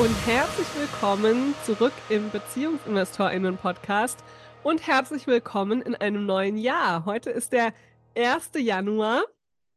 und 0.00 0.16
herzlich 0.26 0.66
willkommen 0.78 1.54
zurück 1.66 1.92
im 2.08 2.30
BeziehungsinvestorInnen-Podcast 2.30 4.24
und 4.62 4.86
herzlich 4.86 5.26
willkommen 5.26 5.82
in 5.82 5.94
einem 5.94 6.24
neuen 6.24 6.56
Jahr. 6.56 7.04
Heute 7.04 7.28
ist 7.28 7.52
der 7.52 7.74
1. 8.16 8.52
Januar 8.56 9.22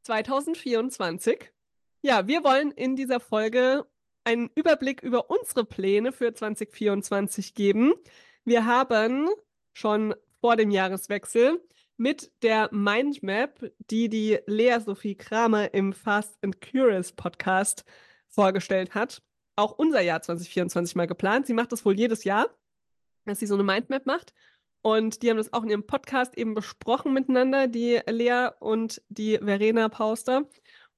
2024. 0.04 1.52
Ja, 2.04 2.26
wir 2.26 2.46
wollen 2.46 2.72
in 2.72 2.96
dieser 2.96 3.20
Folge 3.20 3.86
einen 4.24 4.50
Überblick 4.56 5.04
über 5.04 5.30
unsere 5.30 5.66
Pläne 5.66 6.14
für 6.14 6.34
2024 6.34 7.54
geben. 7.54 7.92
Wir 8.46 8.66
haben 8.66 9.28
schon 9.74 10.16
vor 10.40 10.56
dem 10.56 10.72
Jahreswechsel 10.72 11.62
mit 11.98 12.32
der 12.44 12.70
Mindmap, 12.72 13.60
die 13.92 14.08
die 14.08 14.40
Lea 14.46 14.78
Sophie 14.80 15.16
Kramer 15.16 15.74
im 15.74 15.92
Fast 15.92 16.42
and 16.42 16.62
Curious 16.62 17.12
Podcast 17.12 17.84
vorgestellt 18.30 18.96
hat, 18.96 19.22
auch 19.56 19.72
unser 19.72 20.02
Jahr 20.02 20.22
2024 20.22 20.96
mal 20.96 21.08
geplant. 21.08 21.48
Sie 21.48 21.54
macht 21.54 21.72
das 21.72 21.86
wohl 21.86 21.98
jedes 21.98 22.24
Jahr, 22.24 22.50
dass 23.26 23.40
sie 23.40 23.48
so 23.48 23.54
eine 23.54 23.64
Mindmap 23.64 24.06
macht. 24.06 24.34
Und 24.82 25.24
die 25.24 25.30
haben 25.30 25.38
das 25.38 25.54
auch 25.54 25.64
in 25.64 25.70
ihrem 25.70 25.88
Podcast 25.88 26.38
eben 26.38 26.56
besprochen 26.56 27.14
miteinander, 27.14 27.68
die 27.68 28.02
Lea 28.08 28.50
und 28.60 29.02
die 29.08 29.38
Verena 29.38 29.88
Pauster. 29.88 30.44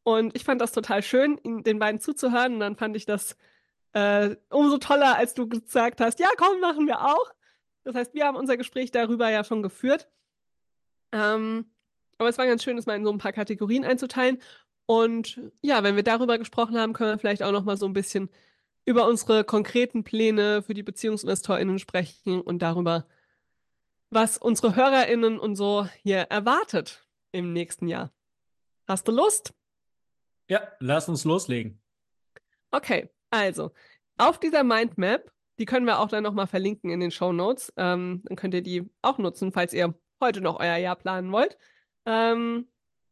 Und 0.03 0.35
ich 0.35 0.43
fand 0.43 0.59
das 0.59 0.71
total 0.71 1.03
schön, 1.03 1.39
den 1.43 1.79
beiden 1.79 1.99
zuzuhören. 1.99 2.55
Und 2.55 2.59
dann 2.61 2.75
fand 2.75 2.95
ich 2.95 3.05
das 3.05 3.37
äh, 3.93 4.35
umso 4.49 4.77
toller, 4.77 5.15
als 5.17 5.33
du 5.35 5.47
gesagt 5.47 6.01
hast, 6.01 6.19
ja, 6.19 6.27
komm, 6.37 6.59
machen 6.59 6.87
wir 6.87 7.01
auch. 7.01 7.31
Das 7.83 7.95
heißt, 7.95 8.13
wir 8.13 8.25
haben 8.25 8.35
unser 8.35 8.57
Gespräch 8.57 8.91
darüber 8.91 9.29
ja 9.29 9.43
schon 9.43 9.61
geführt. 9.61 10.09
Ähm, 11.11 11.65
aber 12.17 12.29
es 12.29 12.37
war 12.37 12.47
ganz 12.47 12.63
schön, 12.63 12.75
das 12.75 12.85
mal 12.87 12.95
in 12.95 13.05
so 13.05 13.11
ein 13.11 13.19
paar 13.19 13.33
Kategorien 13.33 13.85
einzuteilen. 13.85 14.39
Und 14.85 15.39
ja, 15.61 15.83
wenn 15.83 15.95
wir 15.95 16.03
darüber 16.03 16.37
gesprochen 16.37 16.77
haben, 16.77 16.93
können 16.93 17.11
wir 17.11 17.19
vielleicht 17.19 17.43
auch 17.43 17.51
noch 17.51 17.63
mal 17.63 17.77
so 17.77 17.85
ein 17.85 17.93
bisschen 17.93 18.29
über 18.85 19.07
unsere 19.07 19.43
konkreten 19.43 20.03
Pläne 20.03 20.61
für 20.61 20.73
die 20.73 20.83
BeziehungsinvestorInnen 20.83 21.79
sprechen 21.79 22.39
und 22.41 22.61
darüber, 22.61 23.07
was 24.11 24.37
unsere 24.37 24.75
HörerInnen 24.75 25.39
und 25.39 25.55
so 25.55 25.87
hier 26.03 26.19
erwartet 26.19 27.05
im 27.31 27.51
nächsten 27.51 27.87
Jahr. 27.87 28.11
Hast 28.87 29.07
du 29.07 29.11
Lust? 29.11 29.53
Ja, 30.47 30.61
lass 30.79 31.09
uns 31.09 31.23
loslegen. 31.23 31.81
Okay, 32.71 33.09
also 33.31 33.71
auf 34.17 34.39
dieser 34.39 34.63
Mindmap, 34.63 35.31
die 35.57 35.65
können 35.65 35.87
wir 35.87 35.99
auch 35.99 36.07
dann 36.07 36.23
nochmal 36.23 36.47
verlinken 36.47 36.91
in 36.91 36.99
den 36.99 37.11
Show 37.11 37.33
Notes. 37.33 37.73
Ähm, 37.77 38.21
dann 38.25 38.37
könnt 38.37 38.53
ihr 38.53 38.61
die 38.61 38.87
auch 39.01 39.17
nutzen, 39.17 39.51
falls 39.51 39.73
ihr 39.73 39.95
heute 40.21 40.41
noch 40.41 40.59
euer 40.59 40.77
Jahr 40.77 40.95
planen 40.95 41.31
wollt. 41.31 41.57
Ähm, 42.05 42.67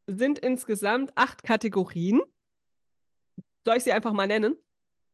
sind 0.06 0.40
insgesamt 0.40 1.12
acht 1.16 1.44
Kategorien. 1.44 2.22
Soll 3.66 3.78
ich 3.78 3.84
sie 3.84 3.94
einfach 3.94 4.14
mal 4.14 4.28
nennen? 4.28 4.58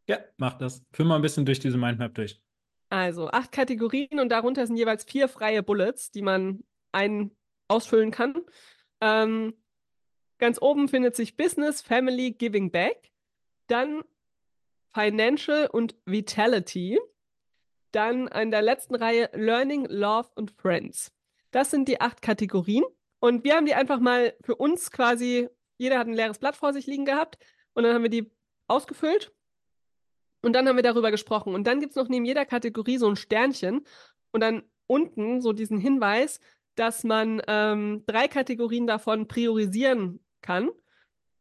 Ja, 0.10 0.20
mach 0.38 0.58
das. 0.58 0.86
Führ 0.92 1.06
mal 1.06 1.16
ein 1.16 1.22
bisschen 1.22 1.46
durch 1.46 1.60
diese 1.60 1.78
Mindmap 1.78 2.16
durch. 2.16 2.42
Also 2.90 3.30
acht 3.30 3.52
Kategorien 3.52 4.20
und 4.20 4.30
darunter 4.30 4.66
sind 4.66 4.76
jeweils 4.76 5.04
vier 5.04 5.28
freie 5.28 5.64
Bullets, 5.64 6.12
die 6.12 6.24
man 6.24 6.64
ein 6.92 7.32
ausfüllen 7.68 8.12
kann. 8.12 8.36
Ähm, 9.00 9.54
Ganz 10.40 10.58
oben 10.62 10.88
findet 10.88 11.18
sich 11.18 11.36
Business, 11.36 11.82
Family, 11.82 12.32
Giving 12.32 12.72
Back. 12.72 13.12
Dann 13.68 14.04
Financial 14.94 15.68
und 15.68 15.96
Vitality. 16.06 16.98
Dann 17.92 18.28
in 18.28 18.50
der 18.50 18.62
letzten 18.62 18.96
Reihe 18.96 19.30
Learning, 19.34 19.86
Love 19.86 20.30
und 20.36 20.52
Friends. 20.52 21.12
Das 21.52 21.72
sind 21.72 21.88
die 21.90 22.00
acht 22.00 22.22
Kategorien. 22.22 22.86
Und 23.20 23.44
wir 23.44 23.56
haben 23.56 23.66
die 23.66 23.74
einfach 23.74 24.00
mal 24.00 24.34
für 24.42 24.56
uns 24.56 24.92
quasi, 24.92 25.50
jeder 25.78 26.00
hat 26.00 26.08
ein 26.08 26.14
leeres 26.14 26.40
Blatt 26.40 26.56
vor 26.56 26.72
sich 26.72 26.88
liegen 26.88 27.06
gehabt. 27.06 27.38
Und 27.74 27.84
dann 27.84 27.94
haben 27.94 28.04
wir 28.04 28.10
die 28.10 28.32
ausgefüllt. 28.68 29.34
Und 30.42 30.54
dann 30.54 30.68
haben 30.68 30.76
wir 30.76 30.84
darüber 30.84 31.12
gesprochen. 31.12 31.54
Und 31.54 31.66
dann 31.68 31.80
gibt 31.80 31.92
es 31.92 31.96
noch 31.96 32.08
neben 32.08 32.26
jeder 32.26 32.46
Kategorie 32.46 32.98
so 32.98 33.10
ein 33.10 33.16
Sternchen. 33.16 33.86
Und 34.32 34.42
dann 34.42 34.64
unten 34.88 35.42
so 35.42 35.54
diesen 35.54 35.80
Hinweis, 35.80 36.40
dass 36.76 37.04
man 37.04 37.42
ähm, 37.48 38.04
drei 38.08 38.28
Kategorien 38.28 38.88
davon 38.88 39.28
priorisieren 39.28 40.20
kann. 40.42 40.70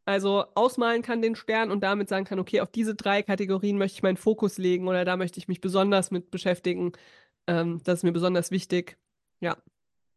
Also 0.05 0.45
ausmalen 0.55 1.01
kann 1.01 1.21
den 1.21 1.35
Stern 1.35 1.71
und 1.71 1.81
damit 1.81 2.09
sagen 2.09 2.25
kann, 2.25 2.39
okay, 2.39 2.61
auf 2.61 2.71
diese 2.71 2.95
drei 2.95 3.21
Kategorien 3.21 3.77
möchte 3.77 3.97
ich 3.97 4.03
meinen 4.03 4.17
Fokus 4.17 4.57
legen 4.57 4.87
oder 4.87 5.05
da 5.05 5.17
möchte 5.17 5.39
ich 5.39 5.47
mich 5.47 5.61
besonders 5.61 6.11
mit 6.11 6.31
beschäftigen. 6.31 6.93
Ähm, 7.47 7.79
das 7.83 7.99
ist 7.99 8.03
mir 8.03 8.11
besonders 8.11 8.51
wichtig. 8.51 8.97
Ja, 9.39 9.57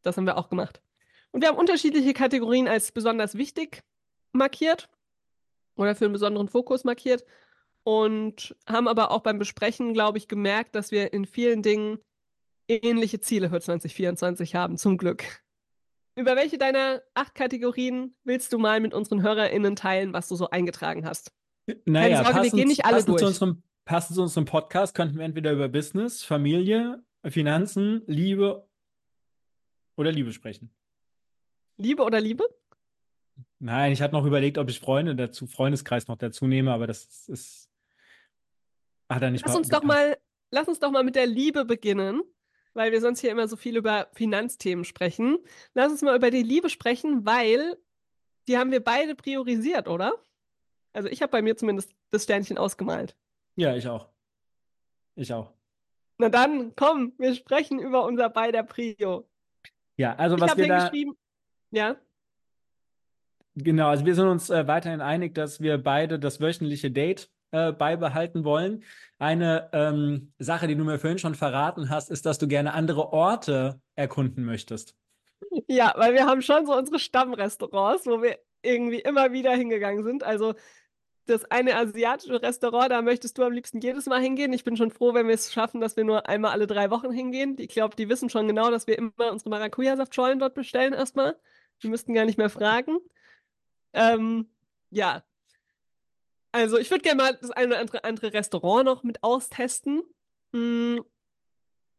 das 0.02 0.16
haben 0.16 0.26
wir 0.26 0.38
auch 0.38 0.48
gemacht. 0.48 0.82
Und 1.30 1.42
wir 1.42 1.48
haben 1.48 1.58
unterschiedliche 1.58 2.14
Kategorien 2.14 2.68
als 2.68 2.90
besonders 2.90 3.36
wichtig 3.36 3.82
markiert 4.32 4.88
oder 5.76 5.94
für 5.94 6.06
einen 6.06 6.12
besonderen 6.12 6.48
Fokus 6.48 6.84
markiert 6.84 7.24
und 7.84 8.54
haben 8.66 8.88
aber 8.88 9.10
auch 9.10 9.20
beim 9.20 9.38
Besprechen, 9.38 9.92
glaube 9.92 10.18
ich, 10.18 10.28
gemerkt, 10.28 10.74
dass 10.74 10.90
wir 10.90 11.12
in 11.12 11.26
vielen 11.26 11.62
Dingen 11.62 11.98
ähnliche 12.68 13.20
Ziele 13.20 13.50
für 13.50 13.60
2024 13.60 14.54
haben, 14.54 14.76
zum 14.76 14.96
Glück. 14.96 15.42
Über 16.14 16.36
welche 16.36 16.58
deiner 16.58 17.02
acht 17.14 17.34
Kategorien 17.34 18.14
willst 18.24 18.52
du 18.52 18.58
mal 18.58 18.80
mit 18.80 18.94
unseren 18.94 19.22
HörerInnen 19.22 19.76
teilen, 19.76 20.12
was 20.12 20.28
du 20.28 20.36
so 20.36 20.50
eingetragen 20.50 21.06
hast? 21.06 21.32
Naja, 21.66 21.76
Keine 21.84 22.16
Sorge, 22.16 22.32
passend, 22.32 22.52
wir 22.52 22.58
gehen 22.58 22.68
nicht 22.68 22.84
alle 22.84 22.94
passend 22.94 23.08
durch. 23.08 23.20
Zu 23.20 23.26
unserem, 23.26 23.62
passend 23.84 24.16
zu 24.16 24.22
unserem 24.22 24.44
Podcast 24.44 24.94
könnten 24.94 25.16
wir 25.16 25.24
entweder 25.24 25.52
über 25.52 25.68
Business, 25.68 26.22
Familie, 26.22 27.02
Finanzen, 27.24 28.02
Liebe 28.06 28.68
oder 29.96 30.12
Liebe 30.12 30.32
sprechen. 30.32 30.70
Liebe 31.78 32.02
oder 32.02 32.20
Liebe? 32.20 32.44
Nein, 33.58 33.92
ich 33.92 34.02
hatte 34.02 34.14
noch 34.14 34.26
überlegt, 34.26 34.58
ob 34.58 34.68
ich 34.68 34.80
Freunde 34.80 35.14
dazu, 35.14 35.46
Freundeskreis 35.46 36.08
noch 36.08 36.16
dazu 36.16 36.46
nehme, 36.46 36.72
aber 36.72 36.86
das 36.86 37.28
ist. 37.28 37.71
Hat 39.14 39.22
er 39.22 39.30
nicht 39.30 39.46
lass 39.46 39.56
uns 39.56 39.68
doch 39.68 39.82
mal, 39.82 40.16
lass 40.50 40.68
uns 40.68 40.78
doch 40.78 40.90
mal 40.90 41.04
mit 41.04 41.16
der 41.16 41.26
Liebe 41.26 41.64
beginnen 41.64 42.22
weil 42.74 42.92
wir 42.92 43.00
sonst 43.00 43.20
hier 43.20 43.30
immer 43.30 43.48
so 43.48 43.56
viel 43.56 43.76
über 43.76 44.08
Finanzthemen 44.12 44.84
sprechen. 44.84 45.38
Lass 45.74 45.92
uns 45.92 46.02
mal 46.02 46.16
über 46.16 46.30
die 46.30 46.42
Liebe 46.42 46.70
sprechen, 46.70 47.26
weil 47.26 47.76
die 48.48 48.58
haben 48.58 48.70
wir 48.70 48.82
beide 48.82 49.14
priorisiert, 49.14 49.88
oder? 49.88 50.12
Also 50.92 51.08
ich 51.08 51.22
habe 51.22 51.30
bei 51.30 51.42
mir 51.42 51.56
zumindest 51.56 51.94
das 52.10 52.24
Sternchen 52.24 52.58
ausgemalt. 52.58 53.16
Ja, 53.56 53.76
ich 53.76 53.86
auch. 53.88 54.08
Ich 55.14 55.32
auch. 55.32 55.52
Na 56.18 56.28
dann, 56.28 56.74
komm, 56.76 57.12
wir 57.18 57.34
sprechen 57.34 57.78
über 57.78 58.04
unser 58.04 58.28
beider 58.30 58.62
Prio. 58.62 59.28
Ja, 59.96 60.14
also 60.16 60.38
was 60.40 60.56
wir 60.56 60.68
da... 60.68 60.90
Ja. 61.70 61.96
Genau, 63.54 63.88
also 63.88 64.06
wir 64.06 64.14
sind 64.14 64.28
uns 64.28 64.48
äh, 64.48 64.66
weiterhin 64.66 65.00
einig, 65.02 65.34
dass 65.34 65.60
wir 65.60 65.76
beide 65.76 66.18
das 66.18 66.40
wöchentliche 66.40 66.90
Date 66.90 67.30
äh, 67.52 67.72
beibehalten 67.72 68.44
wollen. 68.44 68.82
Eine 69.18 69.68
ähm, 69.72 70.32
Sache, 70.38 70.66
die 70.66 70.74
du 70.74 70.84
mir 70.84 70.98
vorhin 70.98 71.18
schon 71.18 71.34
verraten 71.34 71.90
hast, 71.90 72.10
ist, 72.10 72.26
dass 72.26 72.38
du 72.38 72.48
gerne 72.48 72.74
andere 72.74 73.12
Orte 73.12 73.80
erkunden 73.94 74.44
möchtest. 74.44 74.96
Ja, 75.68 75.92
weil 75.96 76.14
wir 76.14 76.26
haben 76.26 76.42
schon 76.42 76.66
so 76.66 76.76
unsere 76.76 76.98
Stammrestaurants, 76.98 78.06
wo 78.06 78.22
wir 78.22 78.38
irgendwie 78.62 79.00
immer 79.00 79.32
wieder 79.32 79.52
hingegangen 79.52 80.02
sind. 80.02 80.24
Also 80.24 80.54
das 81.26 81.44
eine 81.50 81.76
asiatische 81.76 82.42
Restaurant, 82.42 82.90
da 82.90 83.02
möchtest 83.02 83.38
du 83.38 83.44
am 83.44 83.52
liebsten 83.52 83.80
jedes 83.80 84.06
Mal 84.06 84.20
hingehen. 84.20 84.52
Ich 84.52 84.64
bin 84.64 84.76
schon 84.76 84.90
froh, 84.90 85.14
wenn 85.14 85.28
wir 85.28 85.34
es 85.34 85.52
schaffen, 85.52 85.80
dass 85.80 85.96
wir 85.96 86.04
nur 86.04 86.28
einmal 86.28 86.52
alle 86.52 86.66
drei 86.66 86.90
Wochen 86.90 87.12
hingehen. 87.12 87.56
Ich 87.58 87.68
glaube, 87.68 87.96
die 87.96 88.08
wissen 88.08 88.28
schon 88.28 88.48
genau, 88.48 88.70
dass 88.70 88.86
wir 88.86 88.98
immer 88.98 89.30
unsere 89.30 89.50
Maracuja-Saftschollen 89.50 90.38
dort 90.38 90.54
bestellen 90.54 90.92
erstmal. 90.92 91.36
Die 91.82 91.88
müssten 91.88 92.14
gar 92.14 92.24
nicht 92.24 92.38
mehr 92.38 92.50
fragen. 92.50 92.98
Ähm, 93.92 94.48
ja, 94.90 95.22
also 96.52 96.78
ich 96.78 96.90
würde 96.90 97.02
gerne 97.02 97.22
mal 97.22 97.38
das 97.40 97.50
eine 97.50 97.68
oder 97.68 97.80
andere, 97.80 98.04
andere 98.04 98.32
Restaurant 98.32 98.84
noch 98.84 99.02
mit 99.02 99.22
austesten. 99.22 100.02
Hm. 100.52 101.02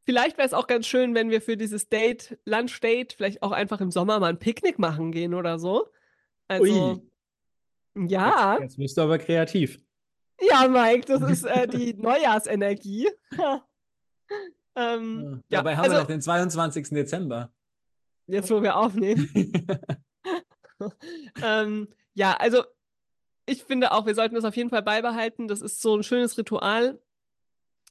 Vielleicht 0.06 0.38
wäre 0.38 0.48
es 0.48 0.54
auch 0.54 0.68
ganz 0.68 0.86
schön, 0.86 1.16
wenn 1.16 1.30
wir 1.30 1.42
für 1.42 1.58
dieses 1.58 1.90
Date, 1.90 2.38
Lunchdate, 2.46 3.16
vielleicht 3.16 3.42
auch 3.42 3.52
einfach 3.52 3.82
im 3.82 3.92
Sommer 3.92 4.20
mal 4.20 4.30
ein 4.30 4.40
Picknick 4.40 4.78
machen 4.78 5.12
gehen 5.12 5.34
oder 5.34 5.60
so. 5.60 5.88
Also, 6.48 7.00
Ui. 7.96 8.10
ja. 8.10 8.54
Jetzt, 8.54 8.62
jetzt 8.62 8.78
bist 8.78 8.98
du 8.98 9.02
aber 9.02 9.18
kreativ. 9.18 9.80
Ja, 10.42 10.68
Mike, 10.68 11.06
das 11.08 11.22
ist 11.30 11.46
äh, 11.46 11.68
die 11.70 11.94
Neujahrsenergie. 11.94 13.10
ähm, 14.76 15.42
ja, 15.48 15.60
Dabei 15.60 15.78
haben 15.78 15.84
also, 15.84 15.96
wir 15.96 16.00
noch 16.02 16.08
den 16.08 16.22
22. 16.22 16.90
Dezember. 16.90 17.52
Jetzt, 18.28 18.52
wo 18.52 18.62
wir 18.62 18.76
aufnehmen. 18.76 19.30
ähm, 21.44 21.88
ja, 22.14 22.36
also 22.38 22.64
ich 23.46 23.64
finde 23.64 23.92
auch, 23.92 24.06
wir 24.06 24.16
sollten 24.16 24.36
das 24.36 24.46
auf 24.46 24.56
jeden 24.56 24.70
Fall 24.70 24.84
beibehalten. 24.84 25.48
Das 25.48 25.62
ist 25.62 25.82
so 25.82 25.96
ein 25.96 26.04
schönes 26.04 26.38
Ritual. 26.38 27.00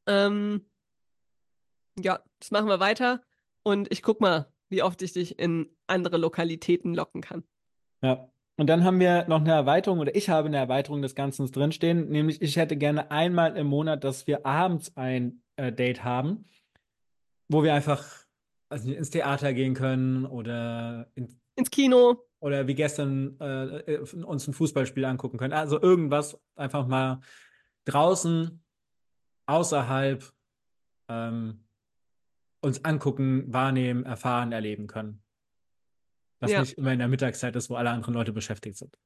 Ähm, 0.07 0.65
ja, 1.99 2.21
das 2.39 2.51
machen 2.51 2.69
wir 2.69 2.81
weiter. 2.81 3.23
Und 3.63 3.91
ich 3.93 4.03
guck 4.03 4.21
mal, 4.21 4.53
wie 4.69 4.83
oft 4.83 5.03
ich 5.03 5.13
dich 5.13 5.39
in 5.39 5.69
andere 5.87 6.17
Lokalitäten 6.17 6.95
locken 6.95 7.21
kann. 7.21 7.45
Ja. 8.03 8.29
Und 8.57 8.67
dann 8.67 8.85
haben 8.85 9.01
wir 9.01 9.27
noch 9.29 9.41
eine 9.41 9.53
Erweiterung 9.53 9.99
oder 9.99 10.15
ich 10.15 10.29
habe 10.29 10.49
eine 10.49 10.59
Erweiterung 10.59 11.01
des 11.01 11.15
Ganzen 11.15 11.51
drinstehen, 11.51 12.11
nämlich 12.11 12.43
ich 12.43 12.57
hätte 12.57 12.77
gerne 12.77 13.11
einmal 13.11 13.57
im 13.57 13.67
Monat, 13.67 14.05
dass 14.05 14.27
wir 14.27 14.45
abends 14.45 14.95
ein 14.95 15.43
äh, 15.57 15.73
Date 15.73 16.05
haben, 16.05 16.45
wo 17.49 17.63
wir 17.63 17.73
einfach 17.73 18.05
also 18.69 18.93
ins 18.93 19.11
Theater 19.11 19.55
gehen 19.55 19.75
können 19.75 20.27
oder 20.27 21.11
in, 21.15 21.41
ins 21.57 21.71
Kino 21.71 22.25
oder 22.43 22.67
wie 22.67 22.75
gestern 22.75 23.39
äh, 23.39 23.99
uns 23.99 24.49
ein 24.49 24.53
Fußballspiel 24.53 25.05
angucken 25.05 25.39
können. 25.39 25.53
Also 25.53 25.81
irgendwas 25.81 26.37
einfach 26.57 26.89
mal 26.89 27.21
draußen 27.85 28.61
außerhalb 29.47 30.29
ähm, 31.09 31.65
uns 32.61 32.85
angucken, 32.85 33.53
wahrnehmen, 33.53 34.05
erfahren, 34.05 34.51
erleben 34.51 34.89
können. 34.89 35.23
Was 36.41 36.51
Ja. 36.51 36.61
nicht 36.61 36.79
immer 36.79 36.93
in 36.93 36.99
der 36.99 37.07
Mittagszeit 37.07 37.55
ist, 37.55 37.71
wo 37.71 37.77
alle 37.77 37.91
anderen 37.91 38.15
Leute 38.15 38.33
beschäftigt 38.33 38.77
sind. 38.77 38.99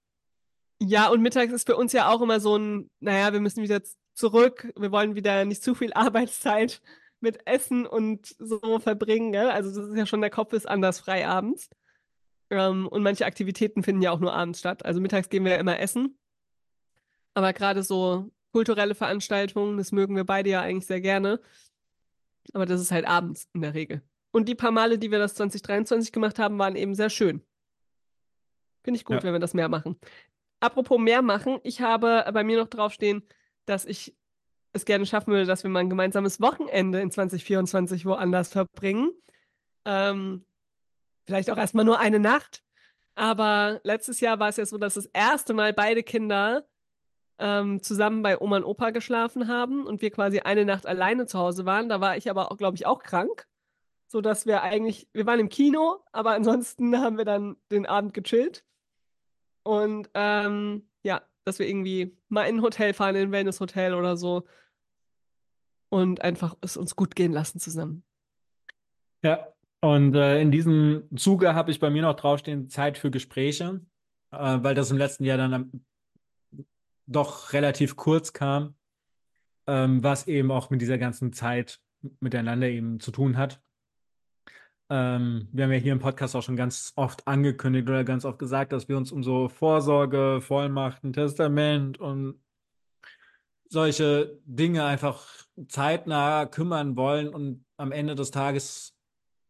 Ja, 0.81 1.09
und 1.09 1.21
mittags 1.21 1.53
ist 1.53 1.67
für 1.67 1.77
uns 1.77 1.93
ja 1.93 2.11
auch 2.11 2.23
immer 2.23 2.41
so 2.41 2.57
ein, 2.57 2.91
naja, 3.01 3.35
wir 3.35 3.41
müssen 3.41 3.63
wieder 3.63 3.83
zurück, 4.15 4.73
wir 4.79 4.93
wollen 4.93 5.15
wieder 5.15 5.45
nicht 5.45 5.63
zu 5.63 5.75
viel 5.75 5.93
Arbeitszeit 5.95 6.81
mit 7.21 7.47
Essen 7.47 7.85
und 7.87 8.35
so 8.39 8.79
verbringen, 8.79 9.33
gell? 9.33 9.51
Also 9.51 9.79
das 9.79 9.91
ist 9.91 9.97
ja 9.97 10.07
schon, 10.07 10.23
der 10.23 10.31
Kopf 10.31 10.55
ist 10.55 10.67
anders 10.67 11.01
frei 11.01 11.29
abends. 11.29 11.69
Ähm, 12.51 12.87
und 12.89 13.03
manche 13.03 13.27
Aktivitäten 13.27 13.83
finden 13.83 14.03
ja 14.03 14.11
auch 14.13 14.21
nur 14.21 14.33
abends 14.33 14.59
statt. 14.61 14.85
Also 14.85 15.01
mittags 15.01 15.29
gehen 15.29 15.45
wir 15.45 15.53
ja 15.53 15.59
immer 15.59 15.79
essen. 15.81 16.19
Aber 17.35 17.53
gerade 17.53 17.83
so 17.83 18.31
kulturelle 18.53 18.95
Veranstaltungen, 18.95 19.77
das 19.77 19.93
mögen 19.93 20.17
wir 20.17 20.25
beide 20.25 20.51
ja 20.51 20.61
eigentlich 20.63 20.87
sehr 20.87 21.01
gerne. 21.01 21.41
Aber 22.53 22.65
das 22.67 22.81
ist 22.81 22.93
halt 22.93 23.07
abends 23.07 23.49
in 23.53 23.61
der 23.63 23.75
Regel. 23.75 24.03
Und 24.31 24.49
die 24.49 24.55
paar 24.55 24.71
Male, 24.71 24.99
die 24.99 25.11
wir 25.11 25.19
das 25.19 25.35
2023 25.35 26.13
gemacht 26.13 26.39
haben, 26.39 26.59
waren 26.59 26.77
eben 26.77 26.95
sehr 26.95 27.11
schön. 27.11 27.43
Finde 28.83 28.99
ich 28.99 29.05
gut, 29.05 29.17
Ja. 29.17 29.23
wenn 29.25 29.33
wir 29.33 29.41
das 29.41 29.55
mehr 29.55 29.69
machen. 29.69 29.97
Apropos 30.61 30.99
mehr 30.99 31.23
machen, 31.23 31.59
ich 31.65 31.81
habe 31.81 32.25
bei 32.33 32.45
mir 32.45 32.59
noch 32.59 32.69
draufstehen, 32.69 33.23
dass 33.67 33.85
ich 33.85 34.15
es 34.73 34.85
gerne 34.85 35.07
schaffen 35.07 35.33
würde, 35.33 35.47
dass 35.47 35.65
wir 35.65 35.71
mal 35.71 35.81
ein 35.81 35.91
gemeinsames 35.91 36.41
Wochenende 36.41 37.01
in 37.01 37.11
2024 37.11 38.07
woanders 38.07 38.49
verbringen. 38.49 39.11
Ähm, 39.85 40.45
vielleicht 41.27 41.51
auch 41.51 41.59
erstmal 41.59 41.85
nur 41.85 41.99
eine 41.99 42.19
Nacht. 42.19 42.63
Aber 43.15 43.81
letztes 43.83 44.21
Jahr 44.21 44.39
war 44.39 44.49
es 44.49 44.57
ja 44.57 44.67
so, 44.67 44.79
dass 44.79 44.95
das 44.95 45.07
erste 45.07 45.55
Mal 45.55 45.73
beide 45.73 46.03
Kinder 46.03 46.67
ähm, 47.39 47.83
zusammen 47.83 48.23
bei 48.23 48.39
Oma 48.41 48.57
und 48.57 48.65
Opa 48.65 48.91
geschlafen 48.91 49.49
haben 49.49 49.87
und 49.87 50.03
wir 50.03 50.11
quasi 50.11 50.41
eine 50.41 50.65
Nacht 50.65 50.87
alleine 50.87 51.27
zu 51.27 51.39
Hause 51.39 51.67
waren. 51.67 51.89
Da 51.89 52.01
war 52.01 52.17
ich 52.17 52.31
aber 52.31 52.55
glaube 52.57 52.77
ich, 52.77 52.87
auch 52.87 53.03
krank, 53.03 53.47
so 54.07 54.21
dass 54.21 54.47
wir 54.47 54.63
eigentlich, 54.63 55.09
wir 55.13 55.27
waren 55.27 55.41
im 55.41 55.49
Kino, 55.49 56.05
aber 56.13 56.33
ansonsten 56.33 56.97
haben 57.01 57.19
wir 57.19 57.25
dann 57.25 57.57
den 57.71 57.87
Abend 57.87 58.15
gechillt. 58.15 58.65
Und 59.63 60.09
ähm, 60.15 60.89
ja, 61.03 61.23
dass 61.45 61.59
wir 61.59 61.67
irgendwie 61.67 62.17
mal 62.29 62.45
in 62.45 62.57
ein 62.57 62.63
Hotel 62.63 62.95
fahren, 62.95 63.17
in 63.17 63.29
ein 63.29 63.33
Wellnesshotel 63.33 63.95
oder 63.95 64.17
so. 64.17 64.47
Und 65.89 66.21
einfach 66.23 66.57
es 66.61 66.77
uns 66.77 66.97
gut 66.97 67.15
gehen 67.15 67.33
lassen 67.33 67.61
zusammen. 67.61 68.05
Ja, 69.23 69.56
und 69.81 70.15
äh, 70.15 70.41
in 70.41 70.51
diesem 70.51 71.05
Zuge 71.17 71.55
habe 71.55 71.71
ich 71.71 71.81
bei 71.81 71.91
mir 71.91 72.03
noch 72.03 72.17
draufstehen 72.17 72.69
Zeit 72.69 72.99
für 72.99 73.11
Gespräche, 73.11 73.81
äh, 74.31 74.59
weil 74.61 74.75
das 74.75 74.91
im 74.91 74.97
letzten 74.97 75.25
Jahr 75.25 75.39
dann 75.39 75.85
doch 77.07 77.53
relativ 77.53 77.97
kurz 77.97 78.33
kam, 78.33 78.75
ähm, 79.67 80.03
was 80.03 80.27
eben 80.27 80.51
auch 80.51 80.71
mit 80.71 80.81
dieser 80.81 80.99
ganzen 80.99 81.33
Zeit 81.33 81.81
miteinander 82.21 82.69
eben 82.69 83.01
zu 83.01 83.11
tun 83.11 83.37
hat. 83.37 83.61
Ähm, 84.89 85.49
wir 85.53 85.65
haben 85.65 85.73
ja 85.73 85.79
hier 85.79 85.93
im 85.93 85.99
Podcast 85.99 86.37
auch 86.37 86.43
schon 86.43 86.57
ganz 86.57 86.93
oft 86.97 87.27
angekündigt 87.27 87.89
oder 87.89 88.05
ganz 88.05 88.25
oft 88.25 88.39
gesagt, 88.39 88.73
dass 88.73 88.89
wir 88.89 88.97
uns 88.97 89.11
um 89.13 89.23
so 89.23 89.49
Vorsorge, 89.49 90.41
Vollmachten, 90.41 91.13
Testament 91.13 91.99
und 91.99 92.41
solche 93.69 94.39
Dinge 94.45 94.85
einfach 94.85 95.29
zeitnah 95.69 96.47
kümmern 96.47 96.97
wollen 96.97 97.29
und 97.29 97.65
am 97.77 97.91
Ende 97.91 98.15
des 98.15 98.31
Tages 98.31 98.96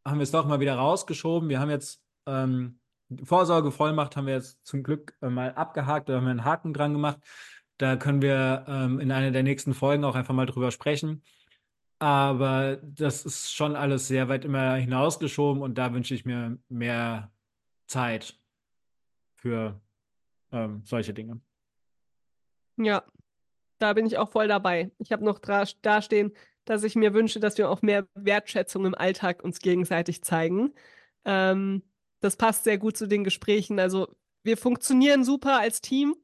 haben 0.06 0.18
wir 0.18 0.22
es 0.24 0.30
doch 0.30 0.46
mal 0.46 0.60
wieder 0.60 0.76
rausgeschoben. 0.76 1.48
Wir 1.48 1.60
haben 1.60 1.70
jetzt 1.70 2.00
ähm, 2.26 2.78
Vorsorgevollmacht 3.22 4.16
haben 4.16 4.26
wir 4.26 4.34
jetzt 4.34 4.64
zum 4.66 4.82
Glück 4.82 5.16
äh, 5.22 5.28
mal 5.28 5.52
abgehakt, 5.54 6.08
da 6.08 6.16
haben 6.16 6.24
wir 6.24 6.30
einen 6.30 6.44
Haken 6.44 6.74
dran 6.74 6.92
gemacht. 6.92 7.20
Da 7.78 7.96
können 7.96 8.22
wir 8.22 8.64
ähm, 8.66 9.00
in 9.00 9.12
einer 9.12 9.30
der 9.30 9.42
nächsten 9.42 9.74
Folgen 9.74 10.04
auch 10.04 10.14
einfach 10.14 10.34
mal 10.34 10.46
drüber 10.46 10.70
sprechen. 10.70 11.22
Aber 11.98 12.76
das 12.82 13.24
ist 13.24 13.54
schon 13.54 13.76
alles 13.76 14.08
sehr 14.08 14.28
weit 14.28 14.44
immer 14.44 14.74
hinausgeschoben 14.74 15.62
und 15.62 15.76
da 15.78 15.92
wünsche 15.92 16.14
ich 16.14 16.24
mir 16.24 16.58
mehr 16.68 17.30
Zeit 17.86 18.38
für 19.34 19.80
ähm, 20.52 20.82
solche 20.84 21.14
Dinge. 21.14 21.40
Ja, 22.76 23.04
da 23.78 23.92
bin 23.92 24.06
ich 24.06 24.18
auch 24.18 24.30
voll 24.30 24.48
dabei. 24.48 24.90
Ich 24.98 25.12
habe 25.12 25.24
noch 25.24 25.38
dastehen, 25.38 26.32
dass 26.66 26.84
ich 26.84 26.96
mir 26.96 27.14
wünsche, 27.14 27.40
dass 27.40 27.56
wir 27.56 27.70
auch 27.70 27.80
mehr 27.80 28.06
Wertschätzung 28.14 28.84
im 28.84 28.94
Alltag 28.94 29.42
uns 29.42 29.60
gegenseitig 29.60 30.22
zeigen. 30.22 30.74
Ähm, 31.24 31.82
das 32.20 32.36
passt 32.36 32.64
sehr 32.64 32.76
gut 32.78 32.96
zu 32.96 33.06
den 33.06 33.24
Gesprächen. 33.24 33.80
Also 33.80 34.08
wir 34.42 34.56
funktionieren 34.56 35.24
super 35.24 35.58
als 35.58 35.80
Team. 35.80 36.16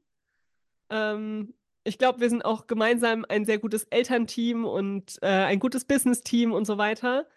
Ähm, 0.89 1.55
ich 1.83 1.97
glaube, 1.97 2.19
wir 2.21 2.29
sind 2.29 2.45
auch 2.45 2.67
gemeinsam 2.67 3.25
ein 3.27 3.45
sehr 3.45 3.57
gutes 3.57 3.85
Elternteam 3.85 4.65
und 4.65 5.17
äh, 5.21 5.27
ein 5.27 5.59
gutes 5.59 5.85
Business-Team 5.85 6.53
und 6.53 6.65
so 6.65 6.77
weiter. 6.77 7.27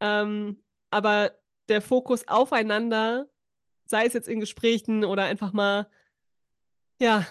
Ähm, 0.00 0.62
aber 0.90 1.32
der 1.68 1.82
Fokus 1.82 2.26
aufeinander, 2.28 3.28
sei 3.86 4.06
es 4.06 4.14
jetzt 4.14 4.28
in 4.28 4.40
Gesprächen 4.40 5.04
oder 5.04 5.24
einfach 5.24 5.52
mal, 5.52 5.88
ja, 7.00 7.26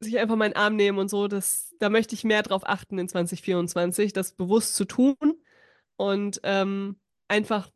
sich 0.00 0.18
einfach 0.18 0.36
mal 0.36 0.46
in 0.46 0.52
den 0.52 0.58
Arm 0.58 0.76
nehmen 0.76 0.98
und 0.98 1.08
so, 1.08 1.28
das, 1.28 1.74
da 1.78 1.88
möchte 1.88 2.14
ich 2.14 2.24
mehr 2.24 2.42
drauf 2.42 2.62
achten 2.66 2.98
in 2.98 3.08
2024, 3.08 4.12
das 4.12 4.32
bewusst 4.32 4.74
zu 4.74 4.84
tun 4.84 5.16
und 5.96 6.40
ähm, 6.42 6.96
einfach 7.28 7.70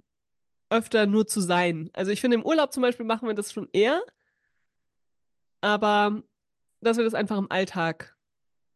öfter 0.69 1.07
nur 1.07 1.27
zu 1.27 1.41
sein. 1.41 1.91
Also 1.93 2.13
ich 2.13 2.21
finde, 2.21 2.37
im 2.37 2.45
Urlaub 2.45 2.73
zum 2.73 2.83
Beispiel 2.83 3.07
machen 3.07 3.27
wir 3.27 3.35
das 3.35 3.53
schon 3.53 3.69
eher, 3.73 4.03
aber 5.61 6.23
dass 6.81 6.97
wir 6.97 7.05
das 7.05 7.15
einfach 7.15 7.39
im 7.39 7.51
Alltag, 7.51 8.17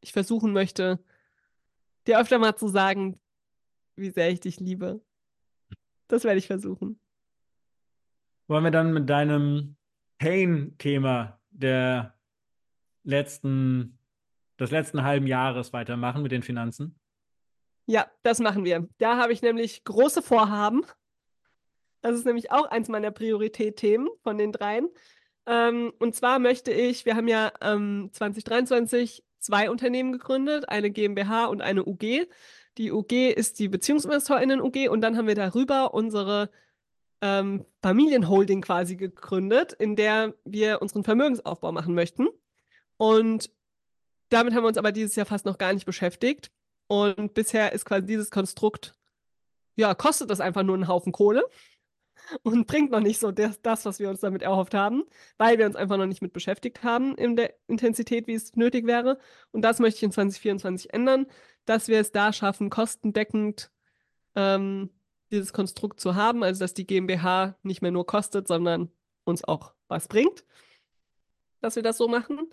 ich 0.00 0.12
versuchen 0.12 0.52
möchte, 0.52 1.02
dir 2.06 2.20
öfter 2.20 2.38
mal 2.38 2.56
zu 2.56 2.69
sagen, 2.69 3.19
wie 3.96 4.11
sehr 4.11 4.31
ich 4.31 4.41
dich 4.41 4.61
liebe. 4.61 5.00
Das 6.08 6.25
werde 6.25 6.38
ich 6.38 6.46
versuchen. 6.46 6.99
Wollen 8.46 8.64
wir 8.64 8.70
dann 8.70 8.93
mit 8.93 9.08
deinem 9.08 9.76
Pain-Thema 10.19 11.41
der 11.50 12.14
letzten, 13.05 13.99
des 14.59 14.71
letzten 14.71 15.03
halben 15.05 15.27
Jahres 15.27 15.73
weitermachen 15.73 16.23
mit 16.23 16.33
den 16.33 16.43
Finanzen? 16.43 16.99
Ja, 17.87 18.06
das 18.23 18.41
machen 18.41 18.65
wir. 18.65 18.89
Da 18.99 19.19
habe 19.19 19.33
ich 19.33 19.43
nämlich 19.43 19.85
große 19.85 20.23
Vorhaben. 20.23 20.85
Das 22.01 22.15
ist 22.15 22.27
nämlich 22.27 22.51
auch 22.51 22.67
eins 22.67 22.89
meiner 22.89 23.11
Priorität-Themen 23.11 24.08
von 24.23 24.39
den 24.39 24.53
dreien. 24.53 24.89
Ähm, 25.46 25.93
und 25.99 26.15
zwar 26.15 26.39
möchte 26.39 26.73
ich, 26.73 27.05
wir 27.05 27.17
haben 27.17 27.29
ja 27.29 27.53
ähm, 27.61 28.11
2023 28.13 29.23
zwei 29.39 29.70
Unternehmen 29.70 30.13
gegründet, 30.13 30.69
eine 30.69 30.91
GmbH 30.91 31.46
und 31.46 31.61
eine 31.61 31.84
UG. 31.84 32.27
Die 32.79 32.93
UG 32.93 33.13
ist 33.37 33.58
die 33.58 33.69
BeziehungsinvestorInnen-UG 33.69 34.89
und 34.89 35.03
dann 35.03 35.17
haben 35.17 35.29
wir 35.29 35.34
darüber 35.34 35.94
unsere 35.94 36.51
ähm, 37.20 37.65
Familienholding 37.82 38.63
quasi 38.63 38.96
gegründet, 38.96 39.75
in 39.75 39.96
der 39.96 40.34
wir 40.44 40.82
unseren 40.82 41.05
Vermögensaufbau 41.05 41.73
machen 41.73 41.94
möchten. 41.94 42.29
Und 42.96 43.51
damit 44.29 44.55
haben 44.55 44.65
wir 44.65 44.69
uns 44.69 44.79
aber 44.79 44.93
dieses 44.93 45.17
Jahr 45.17 45.27
fast 45.27 45.46
noch 45.46 45.58
gar 45.58 45.72
nicht 45.72 45.86
beschäftigt. 45.86 46.51
Und 46.86 47.34
bisher 47.34 47.72
ist 47.72 47.84
quasi 47.84 48.06
dieses 48.06 48.31
Konstrukt, 48.31 48.94
ja, 49.77 49.94
kostet 49.94 50.31
das 50.31 50.41
einfach 50.41 50.63
nur 50.63 50.74
einen 50.74 50.89
Haufen 50.89 51.13
Kohle 51.13 51.44
und 52.43 52.67
bringt 52.67 52.91
noch 52.91 53.01
nicht 53.01 53.20
so 53.20 53.32
das, 53.32 53.60
das, 53.63 53.84
was 53.84 53.98
wir 53.98 54.10
uns 54.10 54.20
damit 54.20 54.43
erhofft 54.43 54.74
haben, 54.74 55.05
weil 55.39 55.58
wir 55.58 55.67
uns 55.67 55.77
einfach 55.77 55.96
noch 55.96 56.06
nicht 56.06 56.22
mit 56.22 56.32
beschäftigt 56.32 56.82
haben 56.82 57.17
in 57.17 57.36
der 57.36 57.55
Intensität, 57.67 58.27
wie 58.27 58.34
es 58.34 58.55
nötig 58.55 58.86
wäre. 58.86 59.19
Und 59.53 59.63
das 59.63 59.79
möchte 59.79 59.98
ich 59.98 60.03
in 60.05 60.13
2024 60.13 60.93
ändern, 60.93 61.27
dass 61.65 61.89
wir 61.89 62.01
es 62.01 62.13
da 62.13 62.32
schaffen, 62.32 62.70
kostendeckend 62.70 63.70
ähm, 64.34 64.91
dieses 65.31 65.53
Konstrukt 65.53 66.01
zu 66.01 66.15
haben, 66.15 66.43
also 66.43 66.60
dass 66.60 66.74
die 66.74 66.86
GmbH 66.86 67.56
nicht 67.63 67.82
mehr 67.82 67.91
nur 67.91 68.06
kostet, 68.06 68.46
sondern 68.46 68.91
uns 69.24 69.44
auch 69.44 69.74
was 69.89 70.08
bringt, 70.08 70.44
dass 71.60 71.77
wir 71.77 71.82
das 71.82 71.96
so 71.96 72.08
machen. 72.08 72.51